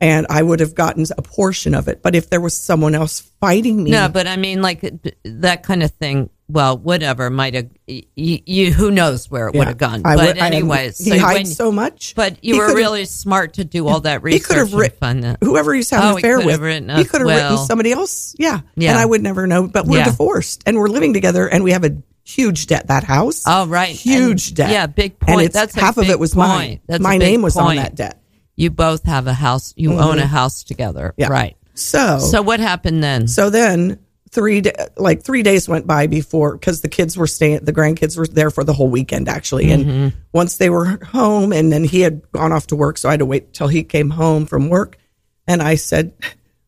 [0.00, 2.02] and I would have gotten a portion of it.
[2.02, 4.84] But if there was someone else fighting me, No, but I mean, like
[5.24, 6.30] that kind of thing.
[6.46, 7.68] Well, whatever might have.
[7.86, 8.02] You,
[8.44, 10.02] you who knows where it yeah, would have gone?
[10.04, 12.12] I but would- I- anyways, he so hides when- so much.
[12.14, 14.42] But you He were really smart to do all that research.
[14.50, 15.00] Oh, he research.
[15.00, 16.66] could have written whoever he's having Oh, an he affair could have with.
[16.66, 18.34] written he could have well- written somebody else.
[18.38, 18.60] Yeah.
[18.76, 18.90] Yeah.
[18.90, 19.66] and I would never know.
[19.66, 20.04] But we're Yeah.
[20.04, 22.88] divorced and we're living together, and we have a huge debt.
[22.88, 23.42] That house.
[23.46, 23.88] Oh, right.
[23.94, 24.70] huge And- debt.
[24.70, 25.46] yeah, big And point.
[25.46, 26.48] it's, That's a half of it was point.
[26.48, 26.80] mine.
[26.86, 28.20] That's My name was on that debt.
[28.56, 29.72] You both have a house.
[29.76, 31.20] You own a house together, Mm-hmm.
[31.20, 31.28] Yeah.
[31.28, 31.56] right?
[31.74, 33.26] So, So what happened then?
[33.28, 33.98] so then
[34.30, 34.62] three
[34.96, 38.50] like three days went by before because the kids were staying the grandkids were there
[38.50, 40.08] for the whole weekend actually and Mm-hmm.
[40.32, 43.20] once they were home and then he had gone off to work so i had
[43.20, 44.98] to wait till he came home from work
[45.46, 46.14] And I said,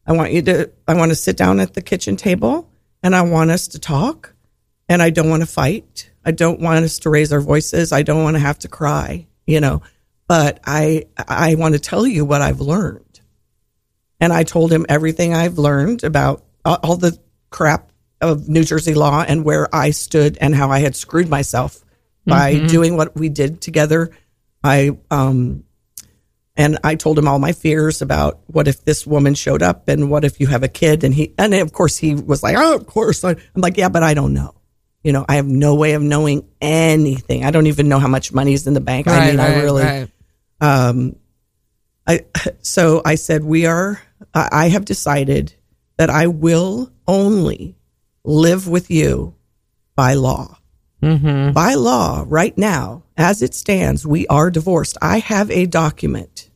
[0.07, 2.71] I want you to, I want to sit down at the kitchen table
[3.03, 4.33] and I want us to talk
[4.89, 6.11] and I don't want to fight.
[6.25, 7.93] I don't want us to raise our voices.
[7.93, 9.83] I don't want to have to cry, you know,
[10.29, 13.21] but I, I want to tell you what I've learned.
[14.21, 17.19] And I told him everything I've learned about all the
[17.51, 21.85] crap of New Jersey law and where I stood and how I had screwed myself
[22.25, 22.67] by mm-hmm.
[22.67, 24.11] doing what we did together.
[24.65, 25.65] I, um,
[26.57, 30.11] and I told him all my fears about what if this woman showed up and
[30.11, 32.75] what if you have a kid and he, and of course he was like, oh,
[32.75, 33.23] of course.
[33.23, 34.55] I'm like, yeah, but I don't know.
[35.07, 37.45] You know, I have no way of knowing anything.
[37.45, 39.07] I don't even know how much money is in the bank.
[39.07, 40.09] Right, I mean, right, I really, right.
[40.61, 41.15] um,
[42.05, 42.25] I,
[42.63, 44.03] so I said, we are,
[44.35, 45.55] I have decided
[45.97, 47.77] that I will only
[48.25, 49.37] live with you
[49.95, 50.59] by law.
[51.01, 51.53] Mm-hmm.
[51.53, 54.99] By law, right now, as it stands, we are divorced.
[55.01, 56.51] I have a document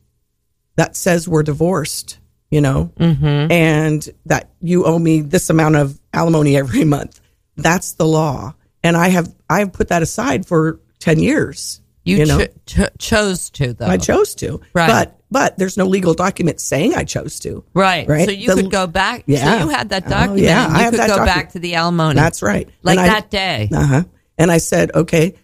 [0.75, 3.49] that says we're divorced, you know, mm-hmm.
[3.49, 7.20] and that you owe me this amount of alimony every month.
[7.63, 8.53] That's the law.
[8.83, 11.81] And I have, I have put that aside for 10 years.
[12.03, 12.39] You, you know?
[12.39, 13.85] Cho- cho- chose to, though.
[13.85, 14.61] I chose to.
[14.73, 14.87] Right.
[14.87, 17.63] But but there's no legal document saying I chose to.
[17.73, 18.07] Right.
[18.07, 18.25] Right.
[18.25, 19.23] So you the, could go back.
[19.25, 19.59] Yeah.
[19.59, 20.41] So you had that document.
[20.41, 20.67] Oh, yeah.
[20.69, 21.35] I have could that go document.
[21.35, 22.15] back to the alimony.
[22.15, 22.67] That's right.
[22.83, 23.69] Like and that I, day.
[23.73, 24.03] Uh huh.
[24.37, 25.35] And I said, okay,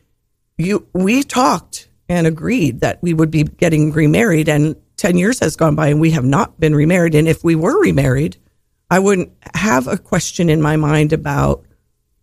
[0.57, 0.85] you.
[0.91, 5.75] We talked and agreed that we would be getting remarried, and ten years has gone
[5.75, 7.15] by, and we have not been remarried.
[7.15, 8.35] And if we were remarried,
[8.91, 11.63] I wouldn't have a question in my mind about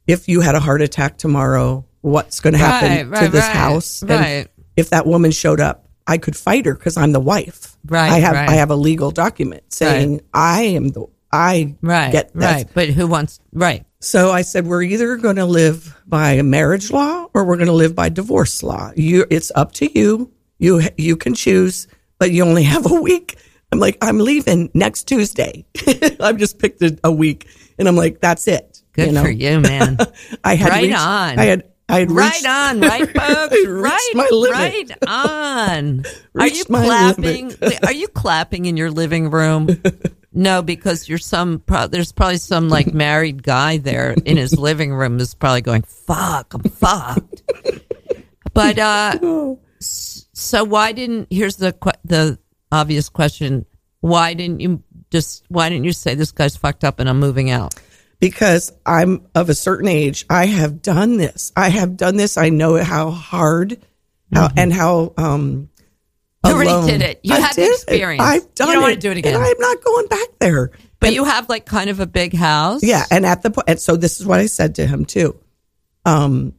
[0.07, 3.45] if you had a heart attack tomorrow, what's going to happen right, right, to this
[3.45, 7.21] right, house, and if that woman showed up I could fight her because I'm the
[7.21, 7.77] wife.
[7.87, 8.11] Right.
[8.11, 8.35] I have.
[8.35, 10.21] I have a legal document saying.
[10.33, 12.31] I am the I right, get.
[12.35, 12.69] Right.
[12.73, 13.85] But who wants right.
[14.01, 17.73] So I said we're either going to live by marriage law or we're going to
[17.73, 18.93] live by divorce law.
[18.95, 20.31] You it's up to you.
[20.59, 21.89] You you can choose,
[22.19, 23.37] but you only have a week.
[23.73, 25.65] I'm like I'm leaving next Tuesday.
[26.21, 28.74] I've just picked a, a, week and I'm like that's it.
[28.95, 29.23] Good you know?
[29.25, 29.99] for you, man.
[30.45, 31.39] I had right reached, on.
[31.39, 33.67] I had I had right reached, on, right, folks?
[33.67, 36.05] right, right on.
[36.39, 37.53] are you clapping?
[37.61, 39.69] Wait, are you clapping in your living room?
[40.33, 41.59] No, because you're some.
[41.59, 45.83] Pro, there's probably some like married guy there in his living room is probably going,
[45.83, 47.43] "Fuck, I'm fucked."
[48.55, 51.29] But uh, so why didn't?
[51.31, 52.39] Here's the the
[52.73, 53.67] obvious question:
[54.01, 55.45] Why didn't you just?
[55.49, 57.75] Why didn't you say this guy's fucked up and I'm moving out?
[58.21, 60.25] Because I'm of a certain age.
[60.31, 61.53] I have done this.
[61.57, 62.37] I have done this.
[62.37, 63.81] I know how hard
[64.33, 64.59] how, mm-hmm.
[64.59, 65.69] and how um
[66.45, 67.21] you already did it.
[67.23, 68.23] You I had the experience.
[68.23, 68.27] It.
[68.27, 68.87] I've done you don't it.
[68.87, 69.37] want to do it again.
[69.37, 70.71] I'm not going back there.
[71.01, 72.83] But and, you have like kind of a big house.
[72.83, 75.39] Yeah, and at the point, and so this is what I said to him too.
[76.05, 76.55] Um,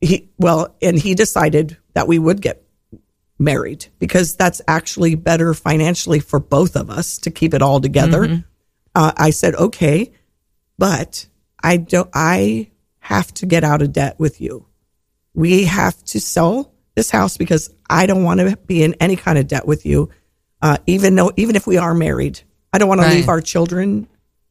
[0.00, 2.64] he well, and he decided that we would get
[3.38, 8.22] married because that's actually better financially for both of us to keep it all together.
[8.22, 8.40] Mm-hmm.
[8.94, 10.12] Uh, I said, okay,
[10.78, 11.26] but
[11.62, 14.66] I don't, I have to get out of debt with you.
[15.34, 19.38] We have to sell this house because I don't want to be in any kind
[19.38, 20.10] of debt with you.
[20.60, 22.40] Uh, even though, even if we are married,
[22.72, 23.10] I don't want right.
[23.10, 24.08] to leave our children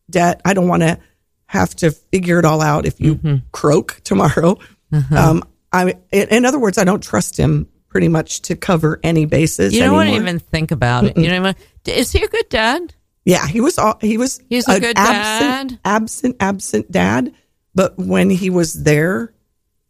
[0.10, 0.42] debt.
[0.44, 1.00] I don't want to
[1.46, 3.36] have to figure it all out if you mm-hmm.
[3.52, 4.58] croak tomorrow.
[4.92, 5.16] Uh-huh.
[5.16, 9.74] Um, I, in other words, I don't trust him pretty much to cover any bases.
[9.74, 9.98] You don't anymore.
[10.00, 11.16] want to even think about it.
[11.16, 11.24] Mm-mm.
[11.24, 11.56] You know, even,
[11.86, 12.94] is he a good dad?
[13.26, 15.80] Yeah, he was all, he was He's a good absent, dad.
[15.86, 17.34] absent, absent dad.
[17.76, 19.34] But when he was there,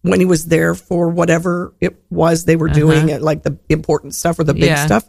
[0.02, 2.80] when he was there for whatever it was they were uh-huh.
[2.80, 4.86] doing, like the important stuff or the big yeah.
[4.86, 5.08] stuff,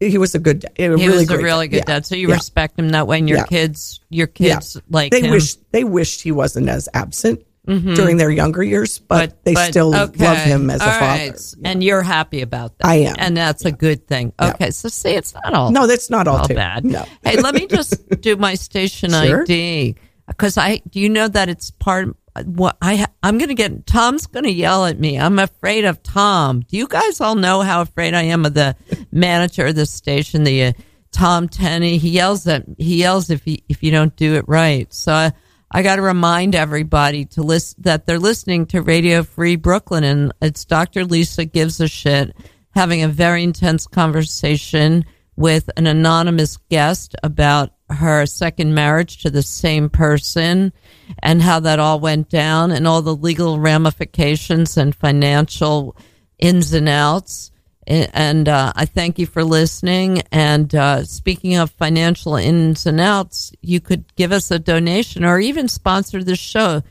[0.00, 1.70] he was a good, a he really was a really dad.
[1.70, 1.94] good yeah.
[1.94, 2.06] dad.
[2.06, 2.34] So you yeah.
[2.34, 5.30] respect him that way, and your kids, your kids, like they him.
[5.30, 7.46] wish they wished he wasn't as absent.
[7.68, 7.94] Mm-hmm.
[7.94, 10.24] During their younger years, but, but they but, still okay.
[10.24, 11.54] love him as all a father, right.
[11.64, 12.86] and you're happy about that.
[12.88, 14.32] I am, and that's a good thing.
[14.42, 16.56] Okay, so see, it's not all no, that's not all, all too.
[16.56, 16.84] bad.
[16.84, 17.04] No.
[17.22, 19.42] hey, let me just do my station sure.
[19.42, 19.94] ID
[20.26, 23.86] because I do you know that it's part of, what I I'm going to get
[23.86, 25.18] Tom's going to yell at me.
[25.18, 26.60] I'm afraid of Tom.
[26.60, 28.76] Do you guys all know how afraid I am of the
[29.12, 30.72] manager of the station, the uh,
[31.10, 31.98] Tom Tenney?
[31.98, 34.92] He yells at he yells if he if you don't do it right.
[34.92, 35.32] So I,
[35.74, 40.30] I got to remind everybody to list that they're listening to Radio Free Brooklyn, and
[40.42, 41.06] it's Dr.
[41.06, 42.36] Lisa gives a shit
[42.74, 49.42] having a very intense conversation with an anonymous guest about her second marriage to the
[49.42, 50.74] same person
[51.22, 55.96] and how that all went down and all the legal ramifications and financial
[56.38, 57.50] ins and outs.
[57.86, 60.22] And uh, I thank you for listening.
[60.30, 65.40] And uh, speaking of financial ins and outs, you could give us a donation or
[65.40, 66.76] even sponsor this show.
[66.76, 66.84] If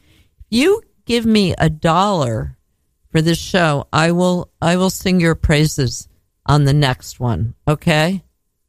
[0.50, 2.58] you give me a dollar
[3.10, 6.08] for this show, I will I will sing your praises
[6.46, 7.54] on the next one.
[7.68, 8.24] Okay.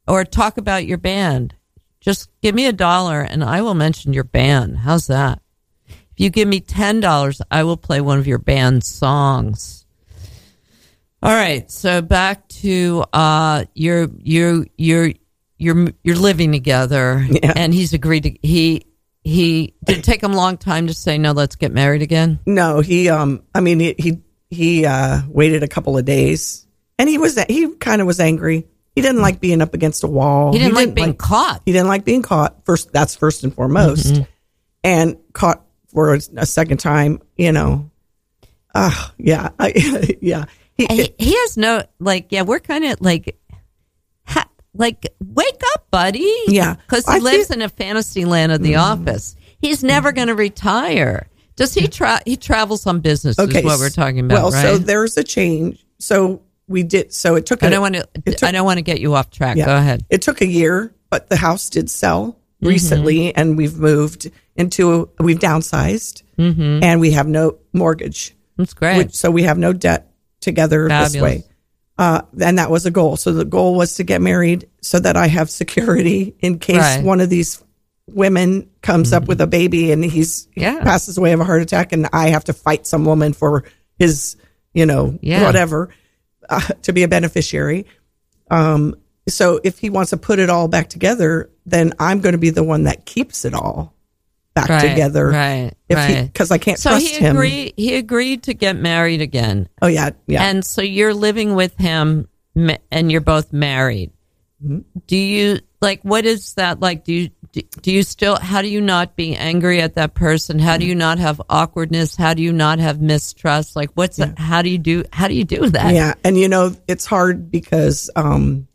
[0.07, 1.55] or talk about your band.
[1.99, 4.79] Just give me a dollar and I will mention your band.
[4.79, 5.41] How's that?
[5.87, 9.82] If you give me $10, I will play one of your band songs.
[11.23, 15.11] All right, so back to uh you're you're you're
[15.57, 17.53] you're you're living together Yeah.
[17.55, 18.87] and he's agreed to he
[19.23, 22.39] he did it take him a long time to say no let's get married again
[22.45, 26.67] No, he um I mean he he, he uh waited a couple of days
[26.99, 28.67] and he was he kind of was angry.
[28.93, 30.51] He didn't like being up against a wall.
[30.51, 32.65] he didn't like being caught He didn't like being caught.
[32.65, 34.07] First that's first and foremost.
[34.07, 34.23] Mm-hmm.
[34.83, 37.89] And caught for a, a second time, you know.
[38.75, 39.51] Uh yeah.
[39.57, 40.45] I, yeah.
[40.75, 43.39] He, he, he has no like yeah we're kind of like
[44.25, 46.33] ha, like wake up buddy.
[46.47, 46.75] Yeah.
[46.75, 49.35] because he I lives feel- in a fantasy land of the office.
[49.59, 51.27] He's never going to retire.
[51.55, 54.61] Does he tra- he travels on business is what we're talking about Well, right?
[54.63, 55.85] so there's a change.
[55.99, 58.99] So we did so it took I don't want to I don't want to get
[58.99, 59.57] you off track.
[59.57, 59.65] Yeah.
[59.65, 60.03] go ahead.
[60.09, 62.69] It took a year, but the house did sell Mm-hmm.
[62.69, 66.81] recently, and we've moved into we've downsized, Mm-hmm.
[66.81, 68.97] and we have no mortgage, that's great.
[68.97, 70.12] Which, so we have no debt
[70.43, 71.43] together this way.
[71.97, 73.17] Uh, and that was a goal.
[73.17, 76.97] So the goal was to get married so that I have security in case Right.
[76.97, 77.05] Mm-hmm.
[77.07, 77.63] one of these
[78.07, 81.93] women comes up with a baby and he's he passes away of a heart attack,
[81.93, 83.63] and I have to fight some woman for
[83.97, 84.35] his,
[84.73, 85.43] you know, Yeah.
[85.43, 85.89] whatever,
[86.49, 87.85] uh, to be a beneficiary.
[88.51, 88.95] Um,
[89.29, 92.49] so if he wants to put it all back together, then I'm going to be
[92.49, 93.92] the one that keeps it all
[94.53, 95.27] back Right, together.
[95.27, 96.25] right, If right.
[96.25, 97.35] because I can't so trust he him.
[97.35, 100.43] agreed he agreed to get married again Oh yeah, yeah.
[100.43, 104.11] And so you're living with him and you're both married.
[104.63, 104.79] Mm-hmm.
[105.07, 107.03] Do you like what is that like?
[107.03, 107.29] Do you
[107.81, 110.57] do, you still how do you not be angry at that person?
[110.57, 112.15] How do you not have awkwardness?
[112.15, 113.75] How do you not have mistrust?
[113.75, 115.93] Like what's that, how do you do how do you do that?
[115.93, 118.67] Yeah, and you know it's hard because um,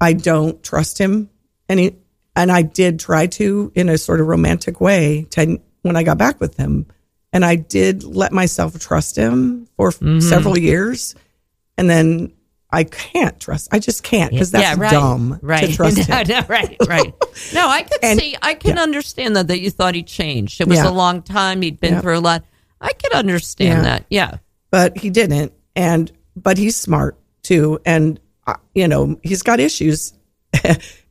[0.00, 1.30] I don't trust him,
[1.68, 1.96] he,
[2.38, 6.18] and I did try to in a sort of romantic way to, when I got
[6.18, 6.86] back with him,
[7.32, 10.20] and I did let myself trust him for Mm-hmm.
[10.20, 11.14] several years,
[11.76, 12.32] and then
[12.70, 13.68] I can't trust.
[13.72, 15.68] I just can't because that's yeah, right, dumb right.
[15.70, 16.26] to trust no, him.
[16.28, 17.14] no, right, right.
[17.54, 20.60] No, I could And- see, I can understand that that you thought he changed.
[20.60, 20.88] It was Yeah.
[20.88, 21.62] a long time.
[21.62, 22.00] He'd been Yeah.
[22.02, 22.44] through a lot.
[22.80, 23.82] I could understand Yeah.
[23.82, 24.04] that.
[24.10, 24.36] Yeah,
[24.70, 30.12] but he didn't and but he's smart too and uh, you know he's got issues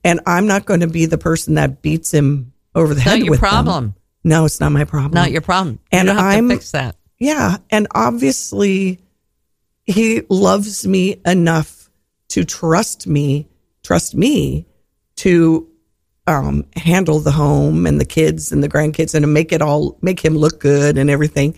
[0.03, 3.25] and i'm not going to be the person that beats him over the head not
[3.25, 3.49] your with them.
[3.49, 3.95] problem.
[4.23, 5.79] no it's not my problem Not your problem.
[5.91, 6.95] And you have I'm- to fix that.
[7.19, 8.99] yeah and obviously
[9.85, 11.89] he loves me enough
[12.29, 13.47] to trust me
[13.83, 14.65] trust me
[15.17, 15.67] to
[16.27, 19.97] um, handle the home and the kids and the grandkids and to make it all
[20.01, 21.57] make him look good and everything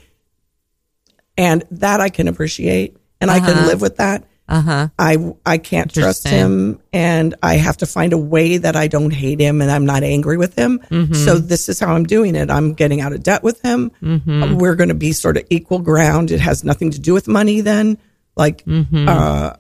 [1.38, 3.68] and that i can appreciate and i can Uh-huh.
[3.68, 4.88] live with that Uh huh.
[4.98, 9.12] I I can't trust him, and I have to find a way that I don't
[9.12, 10.80] hate him and I'm not angry with him.
[10.90, 11.14] Mm-hmm.
[11.14, 12.50] So this is how I'm doing it.
[12.50, 13.92] I'm getting out of debt with him.
[14.02, 14.56] Mm-hmm.
[14.56, 16.32] We're going to be sort of equal ground.
[16.32, 17.62] It has nothing to do with money.
[17.62, 18.00] Then,
[18.36, 19.08] like, Mm-hmm.
[19.08, 19.54] uh,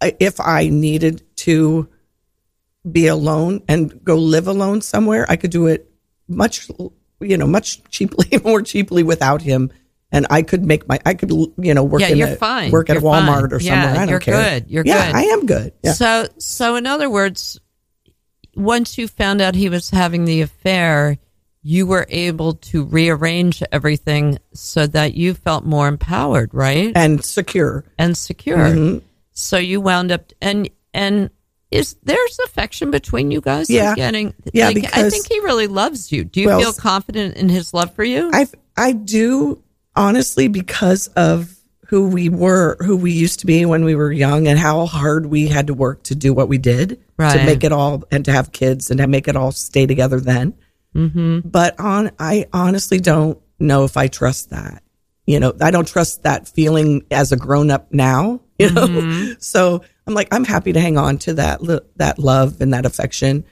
[0.00, 1.88] if I needed to
[2.90, 5.90] be alone and go live alone somewhere, I could do it
[6.28, 6.68] much,
[7.20, 9.70] you know, much cheaply, more cheaply without him.
[10.10, 12.70] And I could make my, I could, you know, work Yeah, in you're a, fine.
[12.70, 13.52] work at You're Walmart fine.
[13.52, 13.90] or Yeah, somewhere.
[13.90, 14.42] I don't you're care.
[14.60, 14.70] good.
[14.70, 15.16] You're yeah, good.
[15.16, 15.72] I am good.
[15.82, 15.92] Yeah.
[15.92, 17.60] So, so in other words,
[18.56, 21.18] once you found out he was having the affair,
[21.62, 27.84] you were able to rearrange everything so that you felt more empowered, right, and secure.
[27.98, 28.56] and secure.
[28.56, 28.98] Mm-hmm.
[29.32, 31.30] So you wound up and and
[31.70, 33.68] is there's affection between you guys?
[33.68, 33.94] Yeah.
[33.94, 36.24] getting Yeah, like, I think he really loves you.
[36.24, 38.30] Do you Well, feel confident in his love for you?
[38.32, 39.62] I I do
[39.98, 41.54] honestly because of
[41.88, 45.26] who we were, who we used to be when we were young, and how hard
[45.26, 47.36] we had to work to do what we did Right.
[47.36, 50.20] to make it all and to have kids and to make it all stay together.
[50.20, 50.54] Then,
[50.94, 51.40] mm-hmm.
[51.48, 54.82] but on I honestly don't know if I trust that.
[55.26, 58.40] You know, I don't trust that feeling as a grown up now.
[58.60, 59.32] You know, Mm-hmm.
[59.38, 61.60] so I'm like I'm happy to hang on to that
[61.96, 63.44] that love and that affection,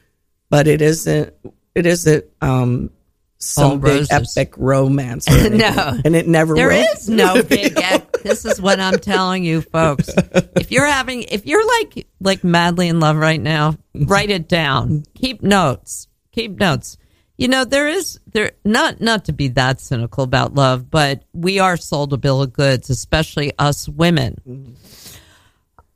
[0.50, 1.32] but it isn't
[1.76, 2.90] it isn't um
[3.38, 5.26] some big epic romance.
[5.50, 5.98] No.
[6.04, 8.22] and it never There is no big X.
[8.22, 10.08] This is what I'm telling you, folks.
[10.56, 15.04] If you're having, if you're like like madly in love right now, write it down.
[15.14, 16.08] Keep notes.
[16.32, 16.98] Keep notes.
[17.38, 21.58] You know there is there not not to be that cynical about love, but we
[21.58, 24.76] are sold a bill of goods, especially us women.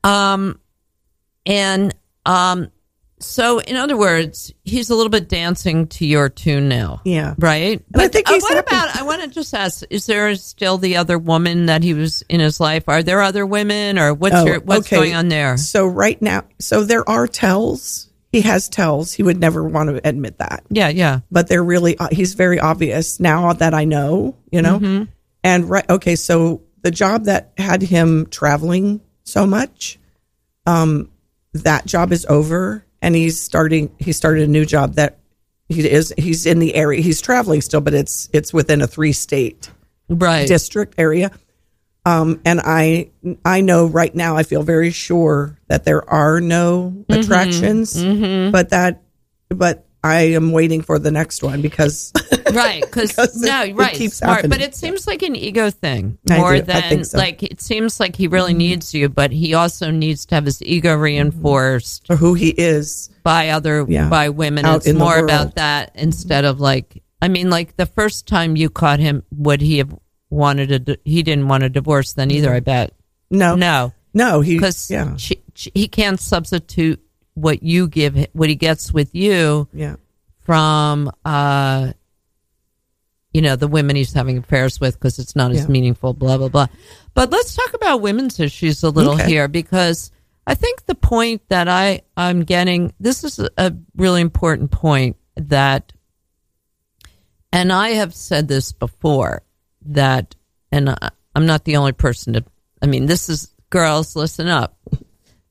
[0.05, 0.61] Um,
[1.47, 1.95] and
[2.27, 2.71] um,
[3.23, 7.03] So, in other words, he's a little bit dancing to your tune now.
[7.05, 7.35] Yeah.
[7.39, 7.83] Right.
[7.91, 8.75] But I think uh, he's what happy.
[8.75, 8.97] about?
[8.97, 12.41] I want to just ask: Is there still the other woman that he was in
[12.41, 12.89] his life?
[12.89, 14.97] Are there other women, or what's Oh, your what's okay.
[14.97, 15.57] going on there?
[15.59, 18.07] So right now, so there are tells.
[18.33, 19.13] He has tells.
[19.13, 21.21] He would never want to admit that, Yeah, yeah.
[21.33, 21.99] but they're really.
[21.99, 24.37] uh, He's very obvious now that I know.
[24.53, 25.05] You know, Mm-hmm.
[25.43, 25.85] and right.
[25.91, 29.99] Okay, so the job that had him traveling so much,
[30.65, 31.11] um,
[31.55, 33.91] that job is over, and he's starting.
[33.99, 35.19] He started a new job that
[35.69, 36.13] he is.
[36.17, 37.01] He's in the area.
[37.01, 39.71] He's traveling still, but it's it's within a three state
[40.09, 40.47] Right.
[40.49, 41.31] district area.
[42.07, 43.11] Um, and I
[43.45, 48.03] I know right now I feel very sure that there are no attractions,
[48.51, 49.03] but that
[49.51, 52.13] but I am waiting for the next one because
[52.53, 56.19] right because no it- it right keeps smart but it seems like an ego thing
[56.29, 57.19] more than so.
[57.19, 58.59] like it seems like he really mm-hmm.
[58.59, 61.03] needs you but he also needs to have his ego mm-hmm.
[61.03, 63.11] reinforced for who he is.
[63.23, 64.09] by other Yeah.
[64.09, 64.65] by women.
[64.65, 68.71] Out it's more about that instead of like i mean like the first time you
[68.71, 69.95] caught him would he have
[70.31, 72.65] wanted a he didn't want a divorce then either i mm-hmm.
[72.65, 72.95] bet.
[73.31, 73.93] No, no.
[74.13, 75.17] No, he because yeah,
[75.55, 77.01] he can't substitute
[77.35, 79.97] what you give what he gets with you yeah,
[80.41, 81.93] from uh
[83.33, 86.49] you know the women he's having affairs with because it's not as meaningful blah blah
[86.49, 86.67] blah.
[87.15, 89.27] But let's talk about women's issues a little Okay.
[89.29, 90.11] here because
[90.47, 95.17] i think the point that i i'm getting this is a- a really important point
[95.37, 95.93] that
[97.53, 99.43] and i have said this before
[99.83, 100.35] that
[100.73, 102.45] and I, i'm not the only person to
[102.83, 104.77] i mean this is girls listen up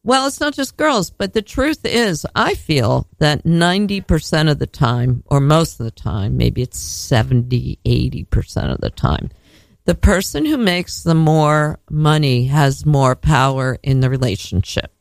[0.03, 4.67] well, it's not just girls, but the truth is, I feel that 90% of the
[4.67, 9.29] time, or most of the time, maybe it's 70, 80% of the time,
[9.85, 14.93] the person who makes the more money has more power in the relationship.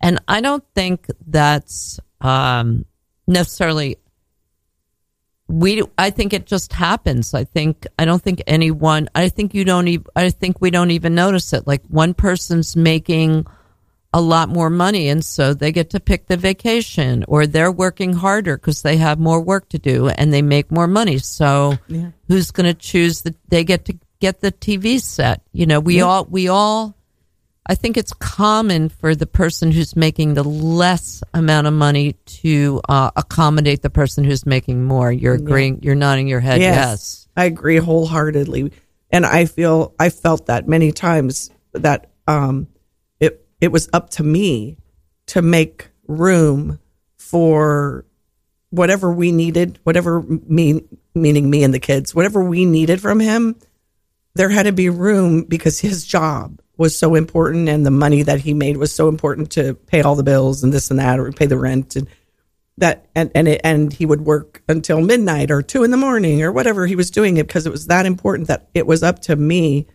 [0.00, 2.86] And I don't think that's um,
[3.26, 3.98] necessarily.
[5.48, 7.34] We, I think it just happens.
[7.34, 9.08] I think I don't think anyone.
[9.14, 10.06] I think you don't even.
[10.16, 11.66] I think we don't even notice it.
[11.66, 13.46] Like one person's making
[14.12, 18.12] a lot more money and so they get to pick the vacation or they're working
[18.12, 21.18] harder because they have more work to do and they make more money.
[21.18, 21.78] So
[22.28, 25.42] who's going to choose that they get to get the tv set.
[25.52, 26.94] You know we all we all
[27.66, 32.80] i think it's common for the person who's making the less amount of money to
[32.88, 35.10] uh, accommodate the person who's making more.
[35.10, 38.72] You're agreeing you're nodding your head yes, yes, I agree wholeheartedly,
[39.10, 42.68] and I feel I felt that many times that um,
[43.62, 44.76] it was up to me
[45.26, 46.80] to make room
[47.16, 48.04] for
[48.70, 50.82] whatever we needed, whatever me
[51.14, 53.56] meaning me and the kids, whatever we needed from him.
[54.34, 58.40] There had to be room because his job was so important, and the money that
[58.40, 61.30] he made was so important to pay all the bills and this and that, or
[61.30, 62.08] pay the rent and
[62.78, 66.42] that and and it, and he would work until midnight or two in the morning
[66.42, 69.20] or whatever he was doing it because it was that important that it was up
[69.20, 69.86] to me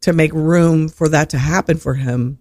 [0.00, 2.38] to make room for that to happen for him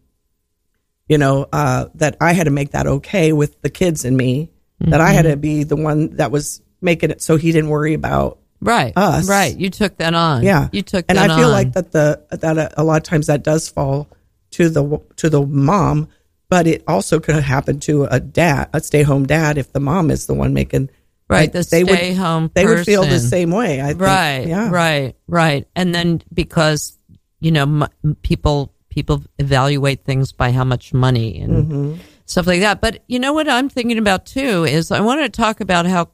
[1.11, 4.49] you know uh, that i had to make that okay with the kids and me
[4.79, 7.93] that i had to be the one that was making it so he didn't worry
[7.93, 8.93] about right.
[8.95, 9.27] Us.
[9.29, 9.55] right.
[9.55, 10.43] You took that on.
[10.43, 10.69] Yeah.
[10.71, 11.51] You took and i feel on.
[11.51, 14.07] like that the that a, a lot of times that does fall
[14.51, 14.83] to the
[15.17, 16.07] to the mom
[16.49, 20.09] but it also could happen to a dad a stay home dad if the mom
[20.09, 20.89] is the one making
[21.29, 24.01] Right, the stay-home they would feel the same way i think.
[24.01, 24.69] right yeah.
[24.69, 25.67] right right.
[25.75, 26.97] And then because
[27.39, 31.93] you know m- people people evaluate things by how much money and Mm-hmm.
[32.25, 35.29] stuff like that but you know what i'm thinking about too is i want to
[35.29, 36.09] talk about how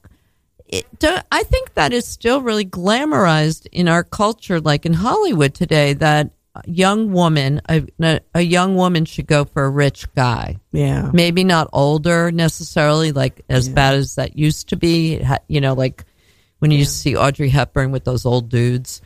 [0.70, 0.86] it,
[1.32, 5.94] I think that is still really glamorized in our culture, like in Hollywood today.
[5.94, 7.86] That a young woman, a,
[8.34, 13.40] a young woman, should go for a rich guy yeah maybe not older necessarily, like
[13.48, 15.24] as bad as that used to be.
[15.48, 16.04] You know, like
[16.58, 19.00] when you used to see Audrey Hepburn with those old dudes.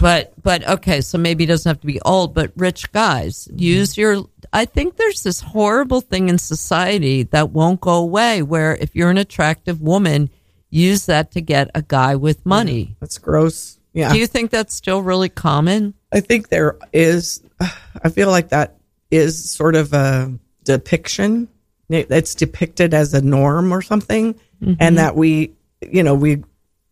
[0.00, 3.96] But but okay, so maybe it doesn't have to be old, but rich guys use
[3.96, 4.24] your.
[4.52, 9.10] I think there's this horrible thing in society that won't go away, where if you're
[9.10, 10.28] an attractive woman,
[10.70, 12.96] use that to get a guy with money.
[13.00, 15.94] that's gross yeah Do you think that's still really common?
[16.12, 17.42] i think there is
[18.04, 18.76] i feel like that
[19.10, 20.32] is sort of a
[20.64, 21.48] depiction
[21.88, 24.74] it's depicted as a norm or something Mm-hmm.
[24.78, 26.44] and that we you know we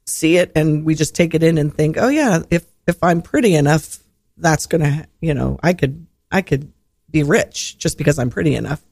[0.08, 3.22] see it and we just take it in and think oh yeah if if i'm
[3.22, 3.98] pretty enough
[4.36, 6.72] that's gonna you know i could i could
[7.10, 8.82] be rich just because i'm pretty enough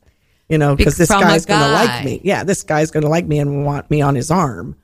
[0.48, 2.20] you know because this guy's gonna like me.
[2.22, 4.76] Yeah this guy's gonna like me and want me on his arm.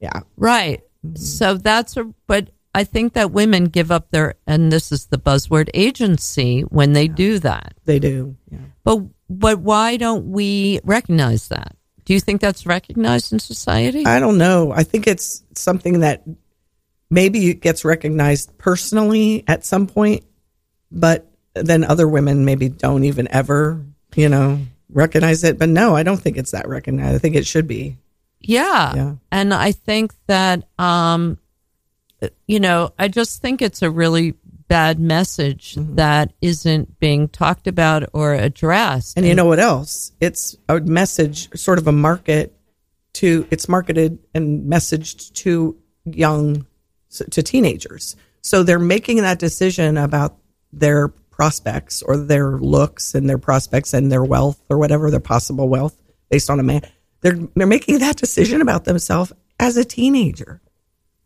[0.00, 0.20] Yeah.
[0.36, 0.82] Right.
[1.06, 1.16] Mm-hmm.
[1.16, 5.18] So that's a, but I think that women give up their, and this is the
[5.18, 7.74] buzzword agency when they do that.
[7.84, 8.58] they do yeah.
[8.84, 11.76] But, but why don't we recognize that?
[12.10, 14.04] Do you think that's recognized in society?
[14.04, 14.72] I don't know.
[14.72, 16.24] I think it's something that
[17.08, 20.24] maybe gets recognized personally at some point,
[20.90, 23.86] but then other women maybe don't even ever,
[24.16, 24.58] you know,
[24.92, 25.56] recognize it.
[25.56, 27.14] But no, I don't think it's that recognized.
[27.14, 27.96] I think it should be.
[28.40, 28.92] Yeah.
[28.96, 29.14] Yeah.
[29.30, 31.38] And I think that, um,
[32.48, 34.34] you know, I just think it's a really
[34.70, 35.96] bad message Mm-hmm.
[35.96, 39.16] that isn't being talked about or addressed.
[39.16, 40.12] And you know what else?
[40.20, 42.54] It's a message, sort of a market
[43.14, 46.66] to, it's marketed and messaged to young,
[47.10, 48.16] to teenagers.
[48.42, 50.36] So they're making that decision about
[50.72, 55.68] their prospects or their looks and their prospects and their wealth or whatever their possible
[55.68, 56.00] wealth
[56.30, 56.82] based on a man.
[57.22, 60.60] They're, they're making that decision about themselves as a teenager.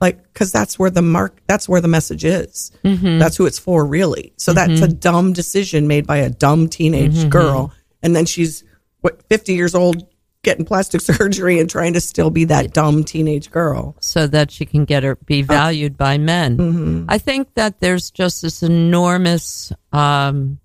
[0.04, 2.70] Like, cause that's where the mark, that's where the message is.
[3.18, 4.34] That's who it's for, really.
[4.36, 7.72] So that's a dumb decision made by a dumb teenage girl.
[8.02, 8.64] And then she's,
[9.00, 10.06] what, 50 years old,
[10.42, 13.96] getting plastic surgery and trying to still be that dumb teenage girl.
[13.98, 16.58] so that she can get her be valued by men.
[16.58, 17.04] Mm-hmm.
[17.08, 20.60] I think that there's just this enormous um,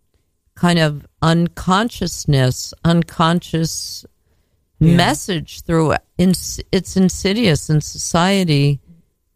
[0.55, 4.05] kind of unconsciousness, unconscious
[4.81, 8.81] message through it's insidious in society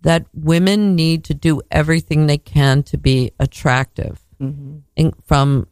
[0.03, 4.19] that women need to do everything they can to be attractive.
[4.95, 5.67] In, from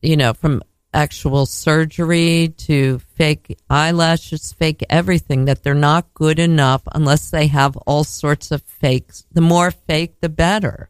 [0.00, 0.62] you know from
[0.94, 7.76] actual surgery to fake eyelashes fake everything that they're not good enough unless they have
[7.78, 9.26] all sorts of fakes.
[9.32, 10.88] The more fake the better.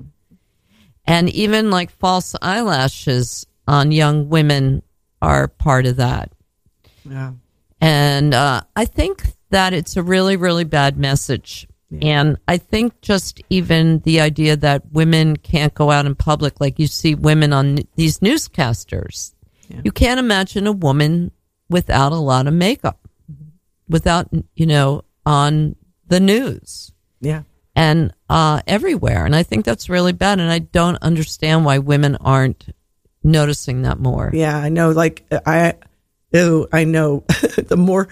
[1.06, 4.82] And even like false eyelashes on young women
[5.20, 6.30] are part of that.
[7.08, 7.32] Yeah.
[7.80, 11.66] and uh, I think that it's a really, really bad message.
[12.02, 16.78] And I think just even the idea that women can't go out in public, like
[16.78, 19.32] you see women on these newscasters,
[19.82, 21.30] you can't imagine a woman
[21.70, 23.08] without a lot of makeup,
[23.88, 25.76] without, you know, on
[26.06, 27.42] the news Yeah.
[27.74, 29.24] and uh, everywhere.
[29.24, 30.40] And I think that's really bad.
[30.40, 32.66] And I don't understand why women aren't
[33.22, 34.30] noticing that more.
[34.34, 34.90] Yeah, I know.
[34.90, 35.74] Like I,
[36.32, 37.24] ew, I know.
[37.56, 38.08] the more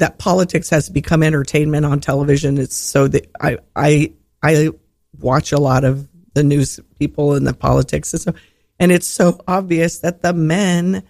[0.00, 4.70] that politics has become entertainment on television, it's so that I, I, I
[5.18, 8.34] watch a lot of the news people and the politics and so
[8.80, 11.02] and it's so obvious that the men,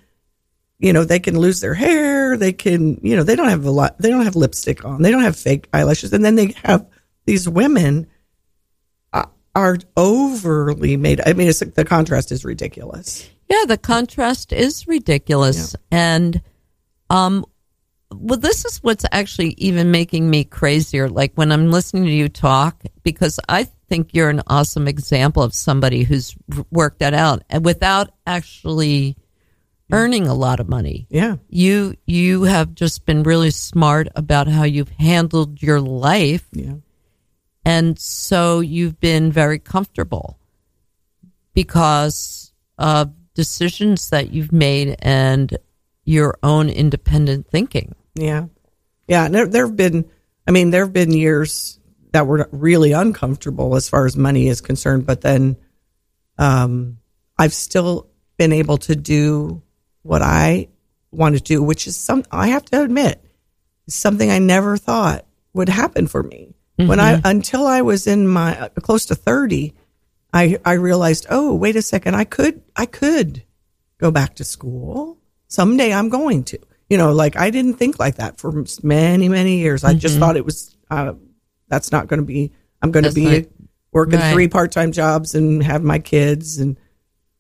[0.81, 3.71] you know, they can lose their hair, they can, you know, they don't have a
[3.71, 6.85] lot, they don't have lipstick on, they don't have fake eyelashes, and then they have
[7.27, 8.09] these women
[9.13, 11.21] uh, are overly made.
[11.25, 13.31] I mean, it's the contrast is ridiculous.
[13.49, 15.77] Yeah, the contrast is ridiculous.
[15.93, 16.43] And
[17.09, 17.47] um
[18.13, 22.29] well this is what's actually even making me crazier like when I'm listening to you
[22.29, 26.35] talk because I think you're an awesome example of somebody who's
[26.71, 29.17] worked that out and without actually
[29.93, 31.07] earning a lot of money.
[31.11, 31.37] Yeah.
[31.49, 36.75] You you have just been really smart about how you've handled your life Yeah.
[37.65, 40.39] and so you've been very comfortable
[41.55, 45.57] because of decisions that you've made and
[46.05, 47.95] your own independent thinking.
[48.15, 48.47] Yeah.
[49.07, 49.27] Yeah.
[49.27, 50.11] And there, there have been,
[50.47, 51.79] I mean, there have been years
[52.13, 55.57] that were really uncomfortable as far as money is concerned, but then
[56.39, 56.99] um,
[57.39, 59.63] I've still been able to do
[60.03, 60.69] what I
[61.11, 63.23] want to do, which is some, I have to admit,
[63.89, 66.55] something I never thought would happen for me.
[66.87, 69.75] When I, until I was in my uh, close to 30,
[70.33, 73.43] I, I realized, oh, wait a second, I could, I could
[73.99, 75.19] go back to school.
[75.49, 76.59] Someday I'm going to.
[76.91, 79.85] You know, like I didn't think like that for many, many years.
[79.85, 81.15] I just thought it was, uh,
[81.69, 83.47] that's not going to be, I'm going to be
[83.93, 84.33] working right.
[84.33, 86.59] three part time jobs and have my kids.
[86.59, 86.77] And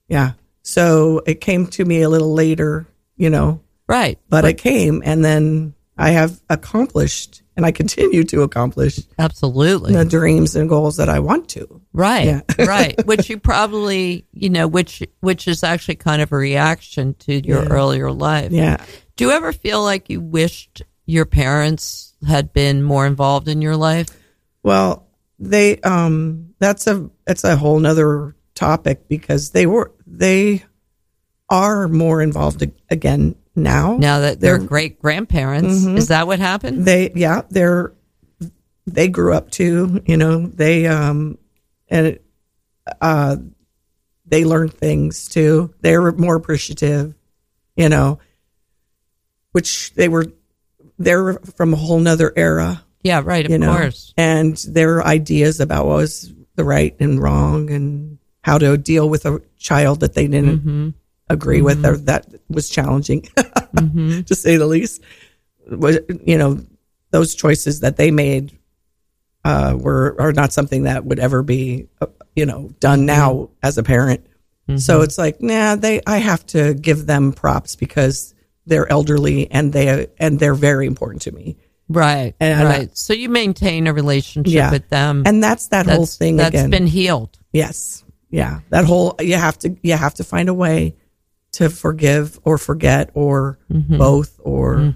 [0.09, 0.32] yeah.
[0.62, 2.86] So it came to me a little later,
[3.16, 4.18] you know, Right.
[4.28, 9.92] but it came and then I have accomplished and I continue to accomplish Absolutely.
[9.92, 11.80] the dreams and goals that I want to.
[11.92, 12.24] Right.
[12.26, 12.40] Yeah.
[12.66, 13.05] right.
[13.05, 17.64] Which you probably, you know, which which is actually kind of a reaction to your
[17.64, 17.68] Yeah.
[17.68, 18.53] earlier life.
[18.53, 18.84] Yeah.
[19.21, 23.77] Do you ever feel like you wished your parents had been more involved in your
[23.77, 24.07] life?
[24.62, 25.07] Well,
[25.39, 30.64] they um that's a it's a whole nother topic because they were they
[31.51, 33.99] are more involved again now.
[33.99, 35.99] Now that they're They're- great grandparents, Mm-hmm.
[35.99, 36.87] is that what happened?
[36.87, 37.93] They yeah, they're
[38.87, 40.47] they grew up too, you know.
[40.47, 41.37] they um
[41.89, 42.18] and
[43.03, 43.37] uh
[44.25, 45.75] they learned things too.
[45.83, 47.12] They were more appreciative,
[47.77, 48.18] you know,
[49.53, 50.26] which they were
[50.98, 52.84] they're from a whole nother era.
[53.03, 53.44] Yeah, right.
[53.44, 54.12] Of you know, course.
[54.16, 59.24] and their ideas about what was the right and wrong and how to deal with
[59.26, 60.88] a child that they didn't Mm-hmm.
[61.30, 63.22] agree with or that was challenging,
[63.76, 65.01] to say the least.
[66.26, 66.61] you know
[67.12, 68.57] those choices that they made
[69.44, 73.78] uh, were are not something that would ever be uh, you know done now as
[73.78, 74.26] a parent.
[74.76, 78.34] So it's like, nah, they I have to give them props because
[78.67, 81.57] they're elderly and they and they're very important to me.
[81.89, 82.35] Right.
[82.41, 82.97] And I- right.
[82.97, 84.71] so you maintain a relationship Yeah.
[84.71, 85.23] with them.
[85.27, 86.71] And that's that whole that's, thing that's again.
[86.71, 87.39] been healed.
[87.53, 88.05] yes.
[88.31, 88.61] Yeah.
[88.71, 90.95] That whole you have to you have to find a way
[91.53, 94.95] to forgive or forget or both or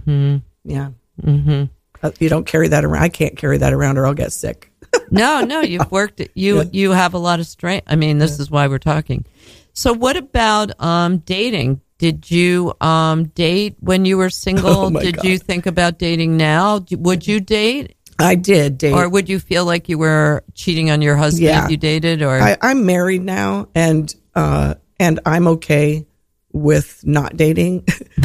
[0.65, 0.91] yeah.
[1.21, 1.65] hmm
[2.03, 3.03] Uh, You don't carry that around.
[3.03, 4.71] I can't carry that around or I'll get sick.
[5.11, 6.31] No, no, you've worked it.
[6.35, 6.65] You Yeah.
[6.73, 7.85] you have a lot of strength.
[7.89, 9.27] I mean, this is why we're talking.
[9.73, 11.81] So, what about um, dating?
[11.99, 14.65] Did you um, date when you were single?
[14.75, 15.25] Oh, Did God.
[15.25, 16.85] you think about dating now?
[16.91, 18.93] Would you date, I did date.
[18.93, 21.65] or would you feel like you were cheating on your husband Yeah.
[21.65, 22.23] if you dated?
[22.23, 26.07] Or I, I'm married now, and uh, and I'm okay
[26.53, 27.87] with not dating.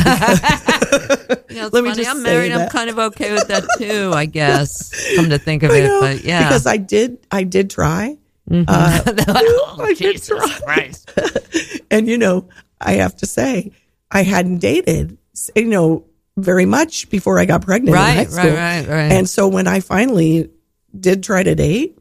[1.49, 2.03] You know, Let me funny.
[2.03, 2.51] just I'm married.
[2.51, 4.11] I'm kind of okay with that too.
[4.13, 5.15] I guess.
[5.15, 6.47] Come to think of I it, know, but yeah.
[6.47, 8.17] because I did I did try,
[8.51, 10.59] oh, I did Jesus try.
[10.63, 11.11] Christ!
[11.91, 12.47] and you know
[12.82, 13.71] I have to say
[14.11, 15.17] I hadn't dated
[15.55, 16.05] you know
[16.38, 19.11] very much before I got pregnant Right, right, right, right.
[19.11, 20.49] And so when I finally
[20.97, 21.97] did try to date,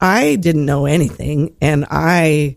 [0.00, 2.56] I didn't know anything, and I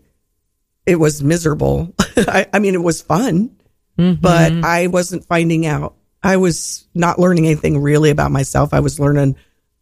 [0.86, 1.94] it was miserable.
[2.16, 3.50] I, I mean, it was fun,
[3.98, 4.20] Mm-hmm.
[4.20, 5.94] but I wasn't finding out.
[6.22, 8.74] I was not learning anything really about myself.
[8.74, 9.36] I was learning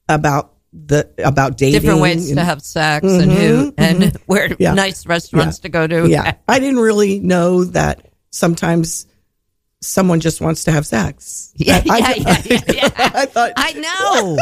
[0.09, 4.63] about the about dating, different ways and- to have sex and who and where Mm-hmm,
[4.63, 4.75] Yeah.
[4.75, 6.09] nice restaurants to go to.
[6.09, 9.07] yeah, I didn't really know that sometimes
[9.81, 11.53] someone just wants to have sex.
[11.63, 12.89] Yeah, I, yeah, yeah, yeah, yeah.
[13.15, 14.39] I thought I know.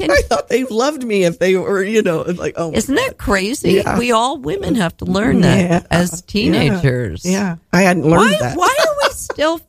[0.00, 3.72] I thought they loved me if they were, you know, like oh, Isn't that crazy?
[3.74, 3.98] Yeah.
[3.98, 5.86] We all women have to learn that Yeah.
[5.90, 7.24] as teenagers.
[7.24, 8.56] Yeah, I hadn't learned Why, that.
[8.56, 9.60] why are we still,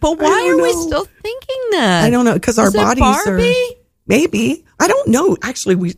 [0.00, 2.04] but why are we still thinking that?
[2.04, 3.42] I don't know because our bodies Barbie?
[3.50, 3.74] are
[4.10, 4.64] maybe.
[4.78, 5.36] I don't know.
[5.42, 5.94] Actually, we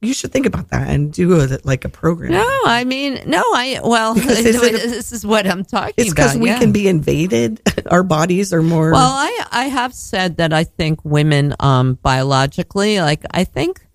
[0.00, 2.32] you should think about that and do a, like a program.
[2.32, 6.08] No, I mean, no, I, well, Because is it- this is what I'm talking it's
[6.08, 6.58] because we yeah.
[6.58, 7.60] can be invaded.
[7.90, 8.92] Our bodies are more.
[8.92, 13.86] Well, I I have said that I think women um biologically like I think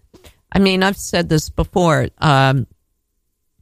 [0.51, 2.67] I mean I've said this before um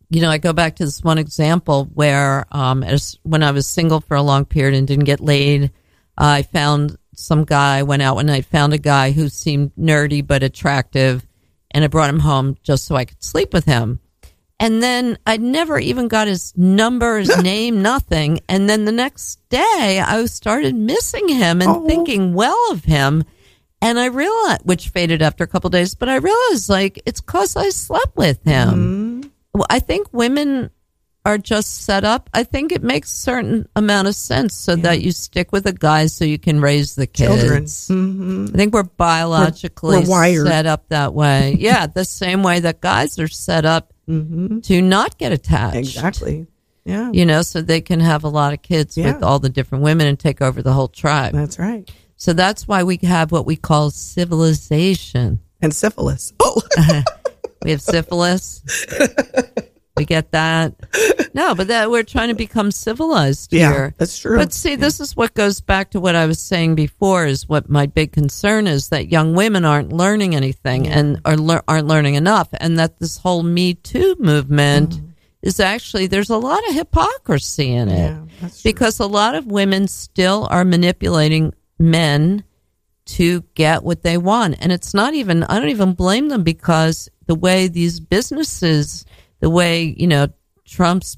[0.09, 3.67] you know I go back to this one example where um as when I was
[3.67, 5.71] single for a long period and didn't get laid
[6.17, 10.43] I found some guy went out one night found a guy who seemed nerdy but
[10.43, 11.25] attractive
[11.71, 13.99] and I brought him home just so I could sleep with him
[14.59, 18.39] and then I never even got his number, his name, nothing.
[18.47, 21.87] And then the next day, I started missing him and Oh.
[21.87, 23.25] thinking well of him.
[23.81, 27.57] And I realized, which faded after a couple days, but I realized like it's because
[27.57, 28.69] I slept with him.
[28.69, 29.29] Mm-hmm.
[29.55, 30.69] Well, I think women
[31.25, 32.29] are just set up.
[32.33, 36.07] I think it makes certain amount of sense so that you stick with a guy
[36.07, 37.87] so you can raise the kids.
[37.87, 38.15] children.
[38.17, 41.55] hmm I think we're biologically We're- we're set up that way.
[41.59, 45.77] yeah, the same way that guys are set up to not get attached.
[45.77, 46.45] Exactly.
[46.85, 49.13] Yeah, You know, so they can have a lot of kids Yeah.
[49.13, 51.33] with all the different women and take over the whole tribe.
[51.33, 51.89] that's right.
[52.17, 55.39] So that's why we have what we call civilization.
[55.61, 56.33] And syphilis.
[56.41, 56.61] Oh,
[57.63, 58.61] We have syphilis.
[59.95, 60.73] we get that.
[61.35, 63.95] No, but that we're trying to become civilized Yeah, here.
[63.97, 64.37] that's true.
[64.37, 67.25] But see, this is what goes back to what I was saying before.
[67.25, 71.63] Is what my big concern is that young women aren't learning anything and are lear-
[71.67, 75.07] aren't learning enough, and that this whole Me Too movement Mm.
[75.41, 79.87] is actually there's a lot of hypocrisy in it Yeah, because a lot of women
[79.87, 82.43] still are manipulating men
[83.05, 84.57] to get what they want.
[84.59, 89.03] And it's not even, I don't even blame them because the way these businesses,
[89.43, 90.29] the way, you know,
[90.63, 91.17] Trump's,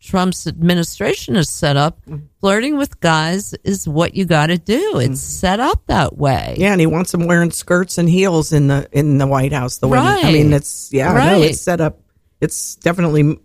[0.00, 2.24] Trump's administration is set up, mm-hmm.
[2.40, 4.96] flirting with guys is what you got to do.
[4.96, 5.14] It's mm-hmm.
[5.14, 6.56] set up that way.
[6.58, 9.76] yeah, and he wants them wearing skirts and heels in the in the White House.
[9.76, 10.06] The women.
[10.06, 11.42] I mean, it's yeah, no, Right.
[11.42, 12.00] it's set up.
[12.40, 13.38] It's definitely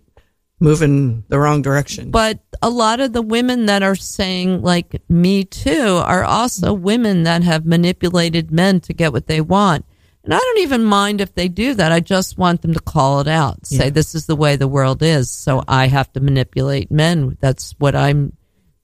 [0.61, 2.09] moving the wrong direction.
[2.09, 7.23] But a lot of the women that are saying like me too are also women
[7.23, 9.83] that have manipulated men to get what they want.
[10.23, 11.91] And I don't even mind if they do that.
[11.91, 13.65] I just want them to call it out.
[13.65, 13.89] Say Yeah.
[13.89, 17.37] this is the way the world is, so I have to manipulate men.
[17.39, 18.33] That's what I'm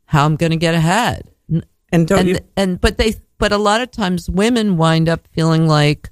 [0.06, 1.30] how I'm going to get ahead.
[1.92, 2.38] and don't and you?
[2.56, 6.10] and but they but a lot of times women wind up feeling like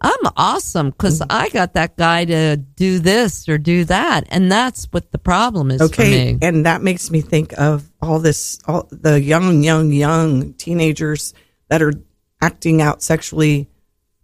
[0.00, 1.26] I'm awesome because Mm.
[1.30, 5.70] I got that guy to do this or do that, and that's what the problem
[5.70, 6.38] is for Okay, me.
[6.42, 11.34] and that makes me think of all this, all the young, young, young teenagers
[11.68, 11.94] that are
[12.42, 13.68] acting out sexually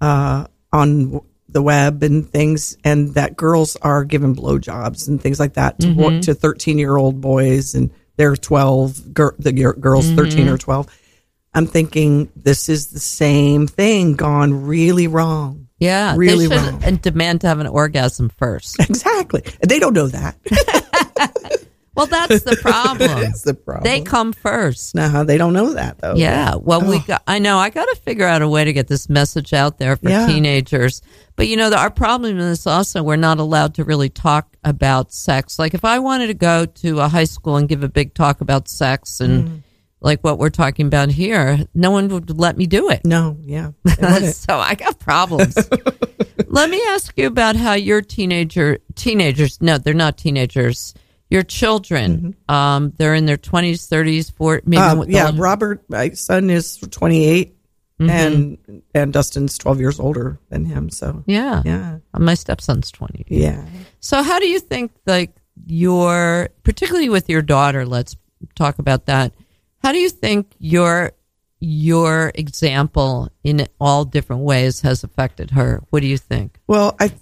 [0.03, 5.55] uh, on the web and things, and that girls are given blowjobs and things like
[5.55, 6.20] that to Mm-hmm.
[6.20, 9.14] to thirteen year old boys, and they're twelve.
[9.14, 10.16] Gir- the gir- girls Mm-hmm.
[10.16, 10.88] thirteen or twelve.
[11.55, 15.68] I'm thinking this is the same thing gone really wrong.
[15.78, 16.82] Yeah, Really wrong.
[16.84, 18.78] and demand to have an orgasm first.
[18.80, 19.42] Exactly.
[19.66, 20.36] They don't know that.
[21.95, 23.09] Well, that's the problem.
[23.20, 23.84] That's the problem.
[23.84, 24.95] They come first.
[24.95, 26.14] no, they don't know that though.
[26.14, 26.55] Yeah.
[26.55, 29.11] Well, we got, I know I got to figure out a way to get this
[29.11, 30.26] message out there for Yeah.
[30.26, 31.03] teenagers.
[31.36, 35.12] But you know, the, our problem is also we're not allowed to really talk about
[35.12, 35.59] sex.
[35.59, 38.40] Like if I wanted to go to a high school and give a big talk
[38.40, 39.62] about sex and Mm.
[40.01, 43.05] like what we're talking about here, no one would let me do it.
[43.05, 43.72] No, yeah.
[44.32, 45.57] So I got problems.
[46.47, 50.95] Let me ask you about how your teenager teenagers no, they're not teenagers.
[51.33, 54.83] Your children, um, they're in their twenties, thirties, four, maybe.
[54.83, 57.57] Uh, yeah, Robert, my son is 28
[58.01, 58.11] Mm-hmm.
[58.11, 60.91] and and Dustin's 12 years older than him.
[60.91, 63.24] So yeah, yeah, My stepson's twenty.
[63.28, 63.64] yeah.
[64.01, 65.30] So how do you think like
[65.66, 68.16] your particularly with your daughter, let's
[68.57, 69.33] talk about that.
[69.85, 71.12] How do you think your
[71.61, 75.83] your example in all different ways has affected her?
[75.91, 76.59] What do you think?
[76.66, 77.12] Well, I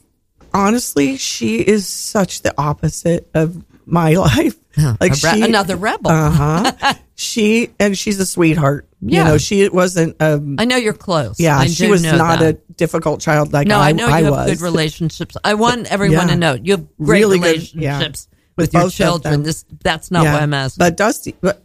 [0.54, 4.56] honestly, she is such the opposite of my life.
[5.00, 6.10] Like re- she, another rebel.
[6.10, 6.94] uh huh.
[7.14, 8.86] she and she's a sweetheart.
[9.02, 9.24] Yeah.
[9.24, 10.16] You know, she wasn't.
[10.20, 11.40] Um, I know you're close.
[11.40, 12.54] yeah, I she was not that.
[12.54, 14.50] a difficult child like No, I, I, know you have was.
[14.50, 15.36] good relationships.
[15.42, 16.34] I want everyone Yeah.
[16.34, 17.92] to know you have great Really good, yeah.
[17.98, 19.42] relationships With with, your children.
[19.42, 20.34] This that's not Yeah.
[20.34, 20.84] why I'm asking.
[20.84, 21.60] But Dusty, but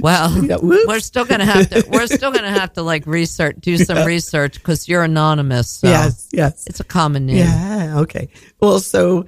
[0.00, 1.84] well, Yeah, we're still gonna have to.
[1.90, 5.70] We're still gonna have to like research, do some research because you're anonymous.
[5.70, 6.66] So yes, yes.
[6.66, 7.36] it's a common name.
[7.36, 7.98] Yeah.
[8.00, 8.28] Okay.
[8.60, 9.26] Well, so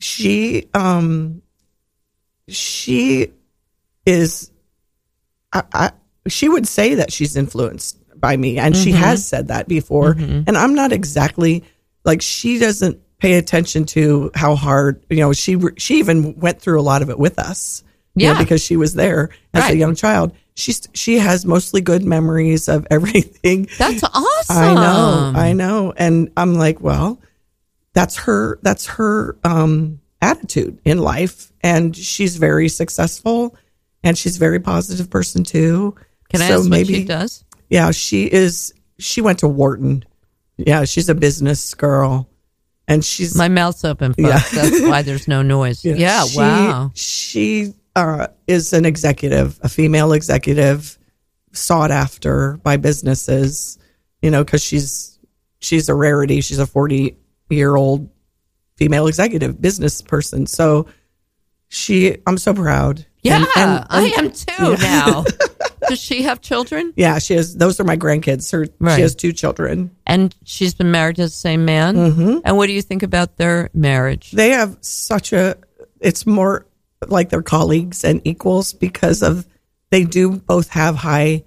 [0.00, 1.42] she, um,
[2.48, 3.32] she
[4.06, 4.50] is,
[5.52, 5.90] I, I,
[6.28, 10.12] she would say that she's influenced by me, and she has said that before.
[10.18, 11.64] And I'm not exactly
[12.04, 16.80] like she doesn't pay attention to how hard you know she she even went through
[16.80, 17.82] a lot of it with us.
[18.14, 18.38] you know, Yeah.
[18.38, 20.32] because she was there as a young child.
[20.54, 23.68] She's she has mostly good memories of everything.
[23.78, 24.56] That's awesome.
[24.56, 27.20] I know, I know, and I'm like, well,
[27.98, 28.60] that's her.
[28.62, 33.56] That's her um, attitude in life, and she's very successful,
[34.04, 35.96] and she's a very positive person too.
[36.30, 37.44] Can I So ask what she does?
[37.70, 38.72] Yeah, she is.
[39.00, 40.04] She went to Wharton.
[40.56, 42.28] Yeah, she's a business girl,
[42.86, 44.28] and she's My mouth's open, folks.
[44.28, 44.62] Yeah.
[44.62, 45.84] That's why there's no noise.
[45.84, 46.24] Yeah.
[46.24, 46.92] she- wow.
[46.94, 50.96] She uh, is an executive, a female executive,
[51.52, 53.76] sought after by businesses.
[54.22, 55.18] You know, because she's
[55.58, 56.40] she's a rarity.
[56.42, 57.16] She's a forty
[57.50, 58.08] year old
[58.76, 60.46] female executive business person.
[60.46, 60.86] So
[61.68, 63.04] she, I'm so proud.
[63.22, 65.24] Yeah, And- and- I am too now.
[65.88, 66.92] Does she have children?
[66.96, 67.56] Yeah, she has.
[67.56, 68.50] Those are my grandkids.
[68.52, 68.96] Her, Right.
[68.96, 69.90] she has two children.
[70.06, 71.96] And she's been married to the same man.
[71.96, 72.38] Mm-hmm.
[72.44, 74.32] And what do you think about their marriage?
[74.32, 75.56] they have such a
[76.00, 76.66] it's more
[77.06, 79.46] like they're colleagues and equals because of
[79.90, 81.44] they do both have high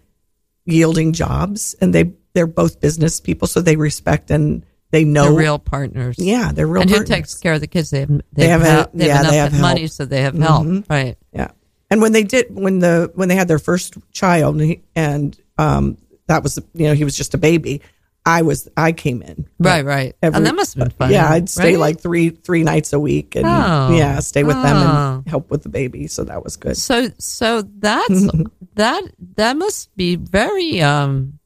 [0.65, 5.33] yielding jobs and they they're both business people so they respect and they know They're
[5.33, 6.15] real partners.
[6.19, 7.89] yeah they're real and who takes care of the kids?
[7.89, 9.87] They have they, They have, have a- help- they have yeah, enough they have money,
[9.87, 10.65] so they have help.
[10.67, 10.93] Mm-hmm.
[10.93, 11.17] Right.
[11.33, 11.51] yeah
[11.89, 15.37] and when they did when the when they had their first child and, he, and
[15.57, 17.81] um that was you know he was just a baby
[18.25, 20.15] i was i came in Right, right.
[20.21, 21.11] Every- and that must have been fun.
[21.11, 21.79] yeah i'd stay right?
[21.79, 23.95] like three three nights a week and Oh.
[23.97, 25.15] yeah stay with them Oh.
[25.17, 28.27] and help with the baby so that was good So so that's
[28.75, 29.03] that
[29.35, 31.39] that must be very um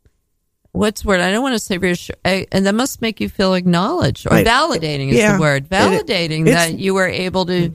[0.76, 1.20] what's the word?
[1.22, 4.46] I don't want to say reassure, and that must make you feel acknowledged or Right.
[4.46, 5.36] validating is Yeah.
[5.36, 5.70] the word.
[5.70, 7.72] Validating it's- that you were able to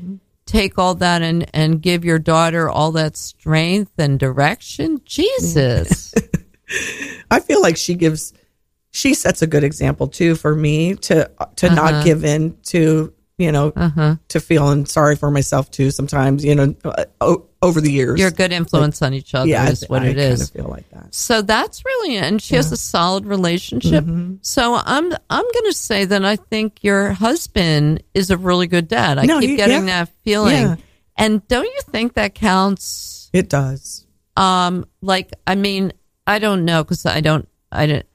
[0.46, 5.00] take all that and and give your daughter all that strength and direction.
[5.04, 6.12] Jesus.
[7.30, 8.32] I feel like she gives
[8.92, 11.74] she sets a good example too for me to to Uh-huh.
[11.74, 14.16] not give in to you know uh-huh.
[14.28, 18.28] to feeling sorry for myself too sometimes you know uh, o- over the years You're
[18.28, 20.38] a good influence on each other yeah is what I, it I is.
[20.38, 22.22] kind of feel like that So that's really, it.
[22.24, 24.04] and she has a solid relationship.
[24.04, 24.36] Mm-hmm.
[24.42, 28.88] So I'm, I'm going to say that I think your husband is a really good
[28.88, 29.18] dad.
[29.18, 30.04] I No, keep he- getting yeah.
[30.04, 30.54] that feeling.
[30.62, 30.76] Yeah.
[31.18, 33.28] And don't you think that counts?
[33.34, 35.92] it does Um, like, I mean,
[36.26, 38.06] I don't know because I don't, I didn't,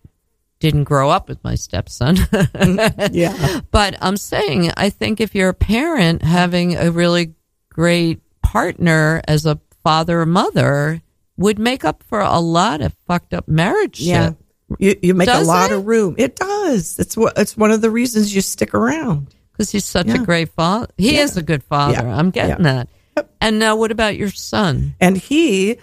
[0.60, 2.18] didn't grow up with my stepson.
[3.12, 7.34] yeah But I'm saying, I think if you're a parent, having a really
[7.70, 11.02] great partner as a father or mother
[11.38, 14.38] would make up for a lot of fucked up marriage yeah shit.
[14.80, 15.78] you, you make Does a lot it?
[15.78, 19.72] of room it does it's what it's one of the reasons you stick around Because
[19.72, 20.88] he's such a great father.
[20.98, 21.24] He Yeah.
[21.24, 21.94] is a good father.
[22.08, 22.18] Yeah.
[22.18, 22.86] I'm getting Yeah.
[23.16, 23.26] that.
[23.42, 24.96] And now, what about your son?
[25.02, 25.78] and he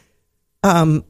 [0.62, 1.04] um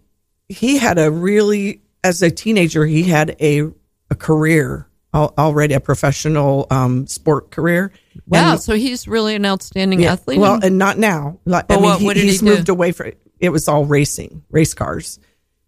[0.49, 3.63] he had a really as a teenager he had a
[4.11, 7.93] a career already a professional um sport career
[8.27, 10.39] Wow, And- so he's really an outstanding yeah, athlete.
[10.39, 12.47] well and not now like But i mean what- he, what did he he's do?
[12.47, 15.19] moved away from it was all racing, race cars.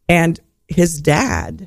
[0.09, 1.67] And his dad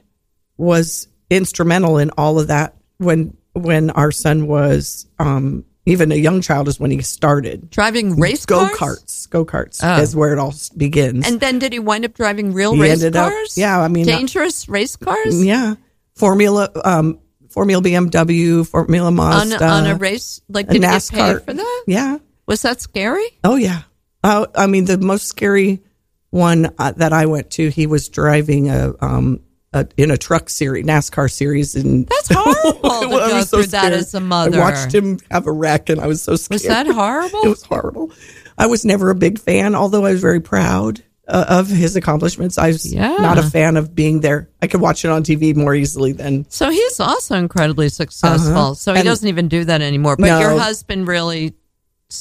[0.55, 6.41] was instrumental in all of that when when our son was um, even a young
[6.41, 9.29] child is when he started Driving race go karts.
[9.29, 10.01] Go karts Oh.
[10.01, 11.25] is where it all begins.
[11.27, 13.57] And then did he wind up driving real He race ended up- cars?
[13.57, 15.75] yeah, I mean, uh, dangerous race cars yeah,
[16.15, 17.19] Formula um,
[17.49, 20.41] Formula BMW, Formula on, Mazda, on a race.
[20.49, 21.43] Like a did NASCAR.
[21.45, 21.83] for that?
[21.87, 22.17] Yeah.
[22.45, 23.25] Was that scary?
[23.43, 23.81] Oh yeah.
[24.23, 25.81] Uh, I mean, the most scary
[26.29, 29.39] one uh, that I went to, he was driving a um
[29.79, 33.57] a, in a truck series, NASCAR series, and That's horrible to I go was so
[33.57, 33.93] through that scared.
[33.93, 34.57] as a mother.
[34.57, 36.55] I watched him have a wreck, and I was so scared.
[36.55, 37.39] Was that horrible?
[37.43, 38.11] it was horrible.
[38.57, 42.57] I was never a big fan, although I was very proud uh, of his accomplishments.
[42.57, 43.17] I was Yeah.
[43.17, 44.49] not a fan of being there.
[44.61, 48.51] I could watch it on TV more easily than So he's also incredibly successful.
[48.57, 48.73] Uh-huh.
[48.75, 50.15] So he And- doesn't even do that anymore.
[50.17, 50.39] But No.
[50.39, 51.53] your husband really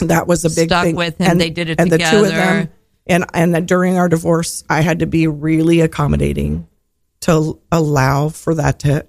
[0.01, 0.97] that was a big Stuck thing.
[0.97, 1.31] with him.
[1.31, 2.69] And, They did it and the two of them.
[3.07, 6.67] And and that during our divorce, I had to be really accommodating
[7.27, 9.07] to allow for that to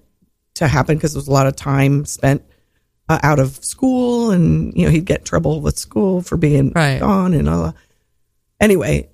[0.55, 2.43] to happen because there was a lot of time spent
[3.09, 6.99] uh, out of school, and you know he'd get trouble with school for being Right.
[6.99, 7.63] gone and all.
[7.65, 7.75] That.
[8.59, 9.09] Anyway,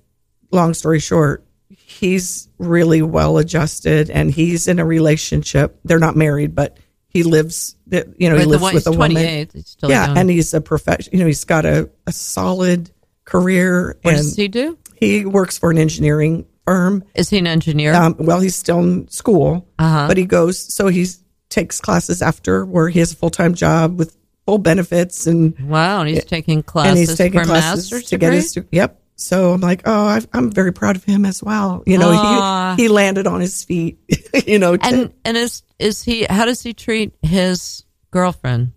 [0.50, 5.78] long story short, he's really well adjusted, and he's in a relationship.
[5.84, 7.76] They're not married, but he lives.
[7.90, 9.52] You know, he lives one, with a woman 28.
[9.52, 10.18] He's still yeah, young.
[10.18, 11.12] and he's a profession.
[11.12, 12.90] You know, he's got a, a solid
[13.24, 14.78] career, what and does he do?
[14.96, 17.04] he works for an engineering firm.
[17.14, 17.94] Is he an engineer?
[17.94, 20.06] Um, well, he's still in school, Uh-huh.
[20.08, 20.58] but he goes.
[20.58, 21.06] So he
[21.50, 26.00] takes classes after where he has a full time job with full benefits, and wow,
[26.00, 28.36] and he's taking classes and he's taking for a classes master's to get degree?
[28.36, 28.58] his.
[28.72, 29.00] Yep.
[29.16, 31.84] So I'm like, oh, I've, I'm very proud of him as well.
[31.86, 33.98] You know, he he landed on his feet.
[34.46, 36.24] you know, to- and and is is he?
[36.28, 38.72] How does he treat his girlfriend?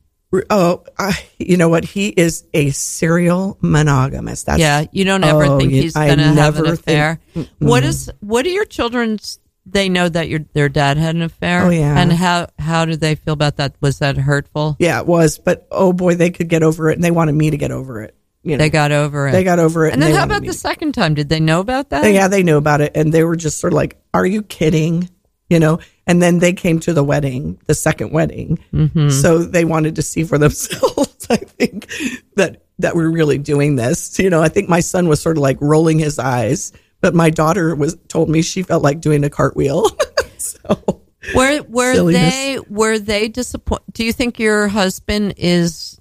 [0.50, 1.86] Oh, I, you know what?
[1.86, 4.46] He is a serial monogamist.
[4.46, 7.20] That's yeah, you don't ever oh, think he's going to have an never think- affair.
[7.60, 8.12] What is?
[8.20, 9.40] What are your children's?
[9.70, 11.64] They know that your their dad had an affair.
[11.64, 12.00] Oh, yeah.
[12.00, 13.76] And how how do they feel about that?
[13.82, 14.78] Was that hurtful?
[14.80, 15.40] Yeah, it was.
[15.40, 18.02] But oh boy, they could get over it, and they wanted me to get over
[18.02, 18.16] it.
[18.44, 19.34] You know, They got over it.
[19.34, 19.94] they got over it.
[19.94, 21.16] And then they how about the second time?
[21.16, 22.10] Did they know about that?
[22.10, 25.10] Yeah, they knew about it, and they were just sort of like, "Are you kidding?"
[25.50, 25.80] You know.
[26.08, 29.10] And then they came to the wedding, the second wedding, Mm-hmm.
[29.10, 31.28] so they wanted to see for themselves.
[31.30, 31.92] I think
[32.36, 34.18] that that we're really doing this.
[34.18, 37.30] You know, I think my son was sort of like rolling his eyes, but my
[37.30, 39.90] daughter was told me she felt like doing a cartwheel.
[40.38, 41.02] so
[41.36, 42.34] Were were Silliness.
[42.34, 43.84] they were they disappointed?
[43.92, 46.00] Do you think your husband is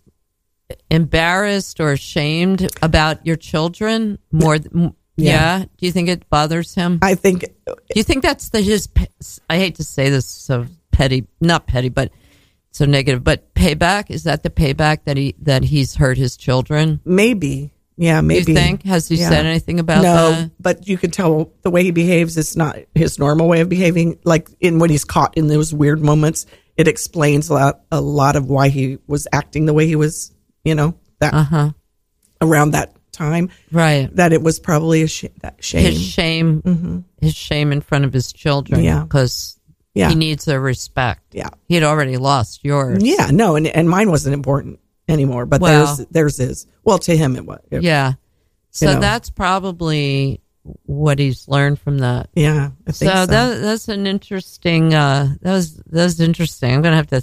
[0.91, 4.59] embarrassed or ashamed about your children more?
[4.59, 5.59] th- m- yeah.
[5.79, 6.99] Do you think it bothers him?
[7.03, 8.89] I think Do you think that's the his?
[9.51, 12.11] I hate to say this so petty, not petty, but
[12.73, 13.25] so negative.
[13.25, 17.01] But payback is that the payback that he that he's hurt his children?
[17.05, 18.53] maybe, yeah, Do maybe.
[18.53, 19.29] you think has he Yeah.
[19.31, 20.51] said anything about no, that?
[20.61, 22.37] but you can tell the way he behaves.
[22.37, 24.19] It's not his normal way of behaving.
[24.25, 26.45] Like in when he's caught in those weird moments,
[26.77, 30.33] it explains a lot, a lot of why he was acting the way he was.
[30.64, 31.71] You know that Uh huh.
[32.43, 34.14] around that time, Right.
[34.17, 35.85] that it was probably a sh- that shame.
[35.93, 38.85] His shame, his shame in front of his children.
[38.85, 39.03] Yeah.
[39.03, 39.59] because
[39.95, 41.23] yeah, he needs their respect.
[41.33, 43.03] yeah, He had already lost yours.
[43.03, 43.31] yeah.
[43.33, 46.67] No, and and mine wasn't important anymore, but Well- theirs theirs is.
[46.85, 47.61] Well, to him it was.
[47.71, 48.12] Yeah.
[48.71, 49.01] So know.
[49.01, 50.41] that's probably
[50.85, 52.29] what he's learned from that.
[52.35, 52.71] yeah.
[52.89, 53.27] So, so.
[53.27, 54.93] that that's an interesting.
[54.95, 56.75] Uh, that was that was interesting.
[56.75, 57.17] I'm gonna have to.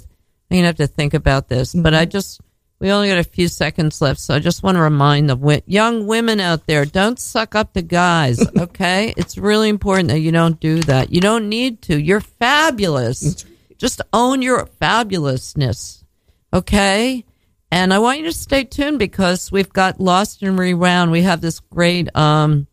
[0.50, 1.72] I'm gonna have to think about this.
[1.74, 2.00] But Mm-hmm.
[2.00, 2.40] I just
[2.84, 6.06] we only got a few seconds left, so I just want to remind the young
[6.06, 8.44] women out there: don't suck up to guys.
[8.58, 11.10] Okay, it's really important that you don't do that.
[11.10, 11.98] You don't need to.
[11.98, 13.46] You're fabulous.
[13.78, 16.04] Just own your fabulousness.
[16.52, 17.24] Okay.
[17.70, 21.10] And I want you to stay tuned because we've got Lost and Rewound.
[21.10, 22.66] We have this great um,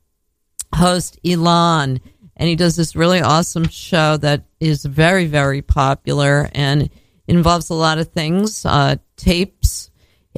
[0.75, 2.01] host, Elon,
[2.35, 6.89] and he does this really awesome show that is very, very popular and
[7.27, 9.90] involves a lot of things uh, tapes,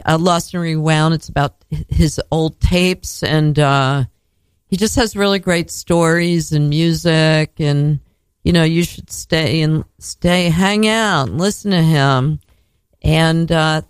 [0.05, 1.13] uh, Lost and Rewound.
[1.13, 1.55] It's about
[1.89, 4.05] his old tapes, and uh,
[4.67, 7.59] he just has really great stories and music.
[7.59, 7.99] And,
[8.43, 12.39] you know, you should stay and stay, hang out, listen to him.
[13.01, 13.81] And uh,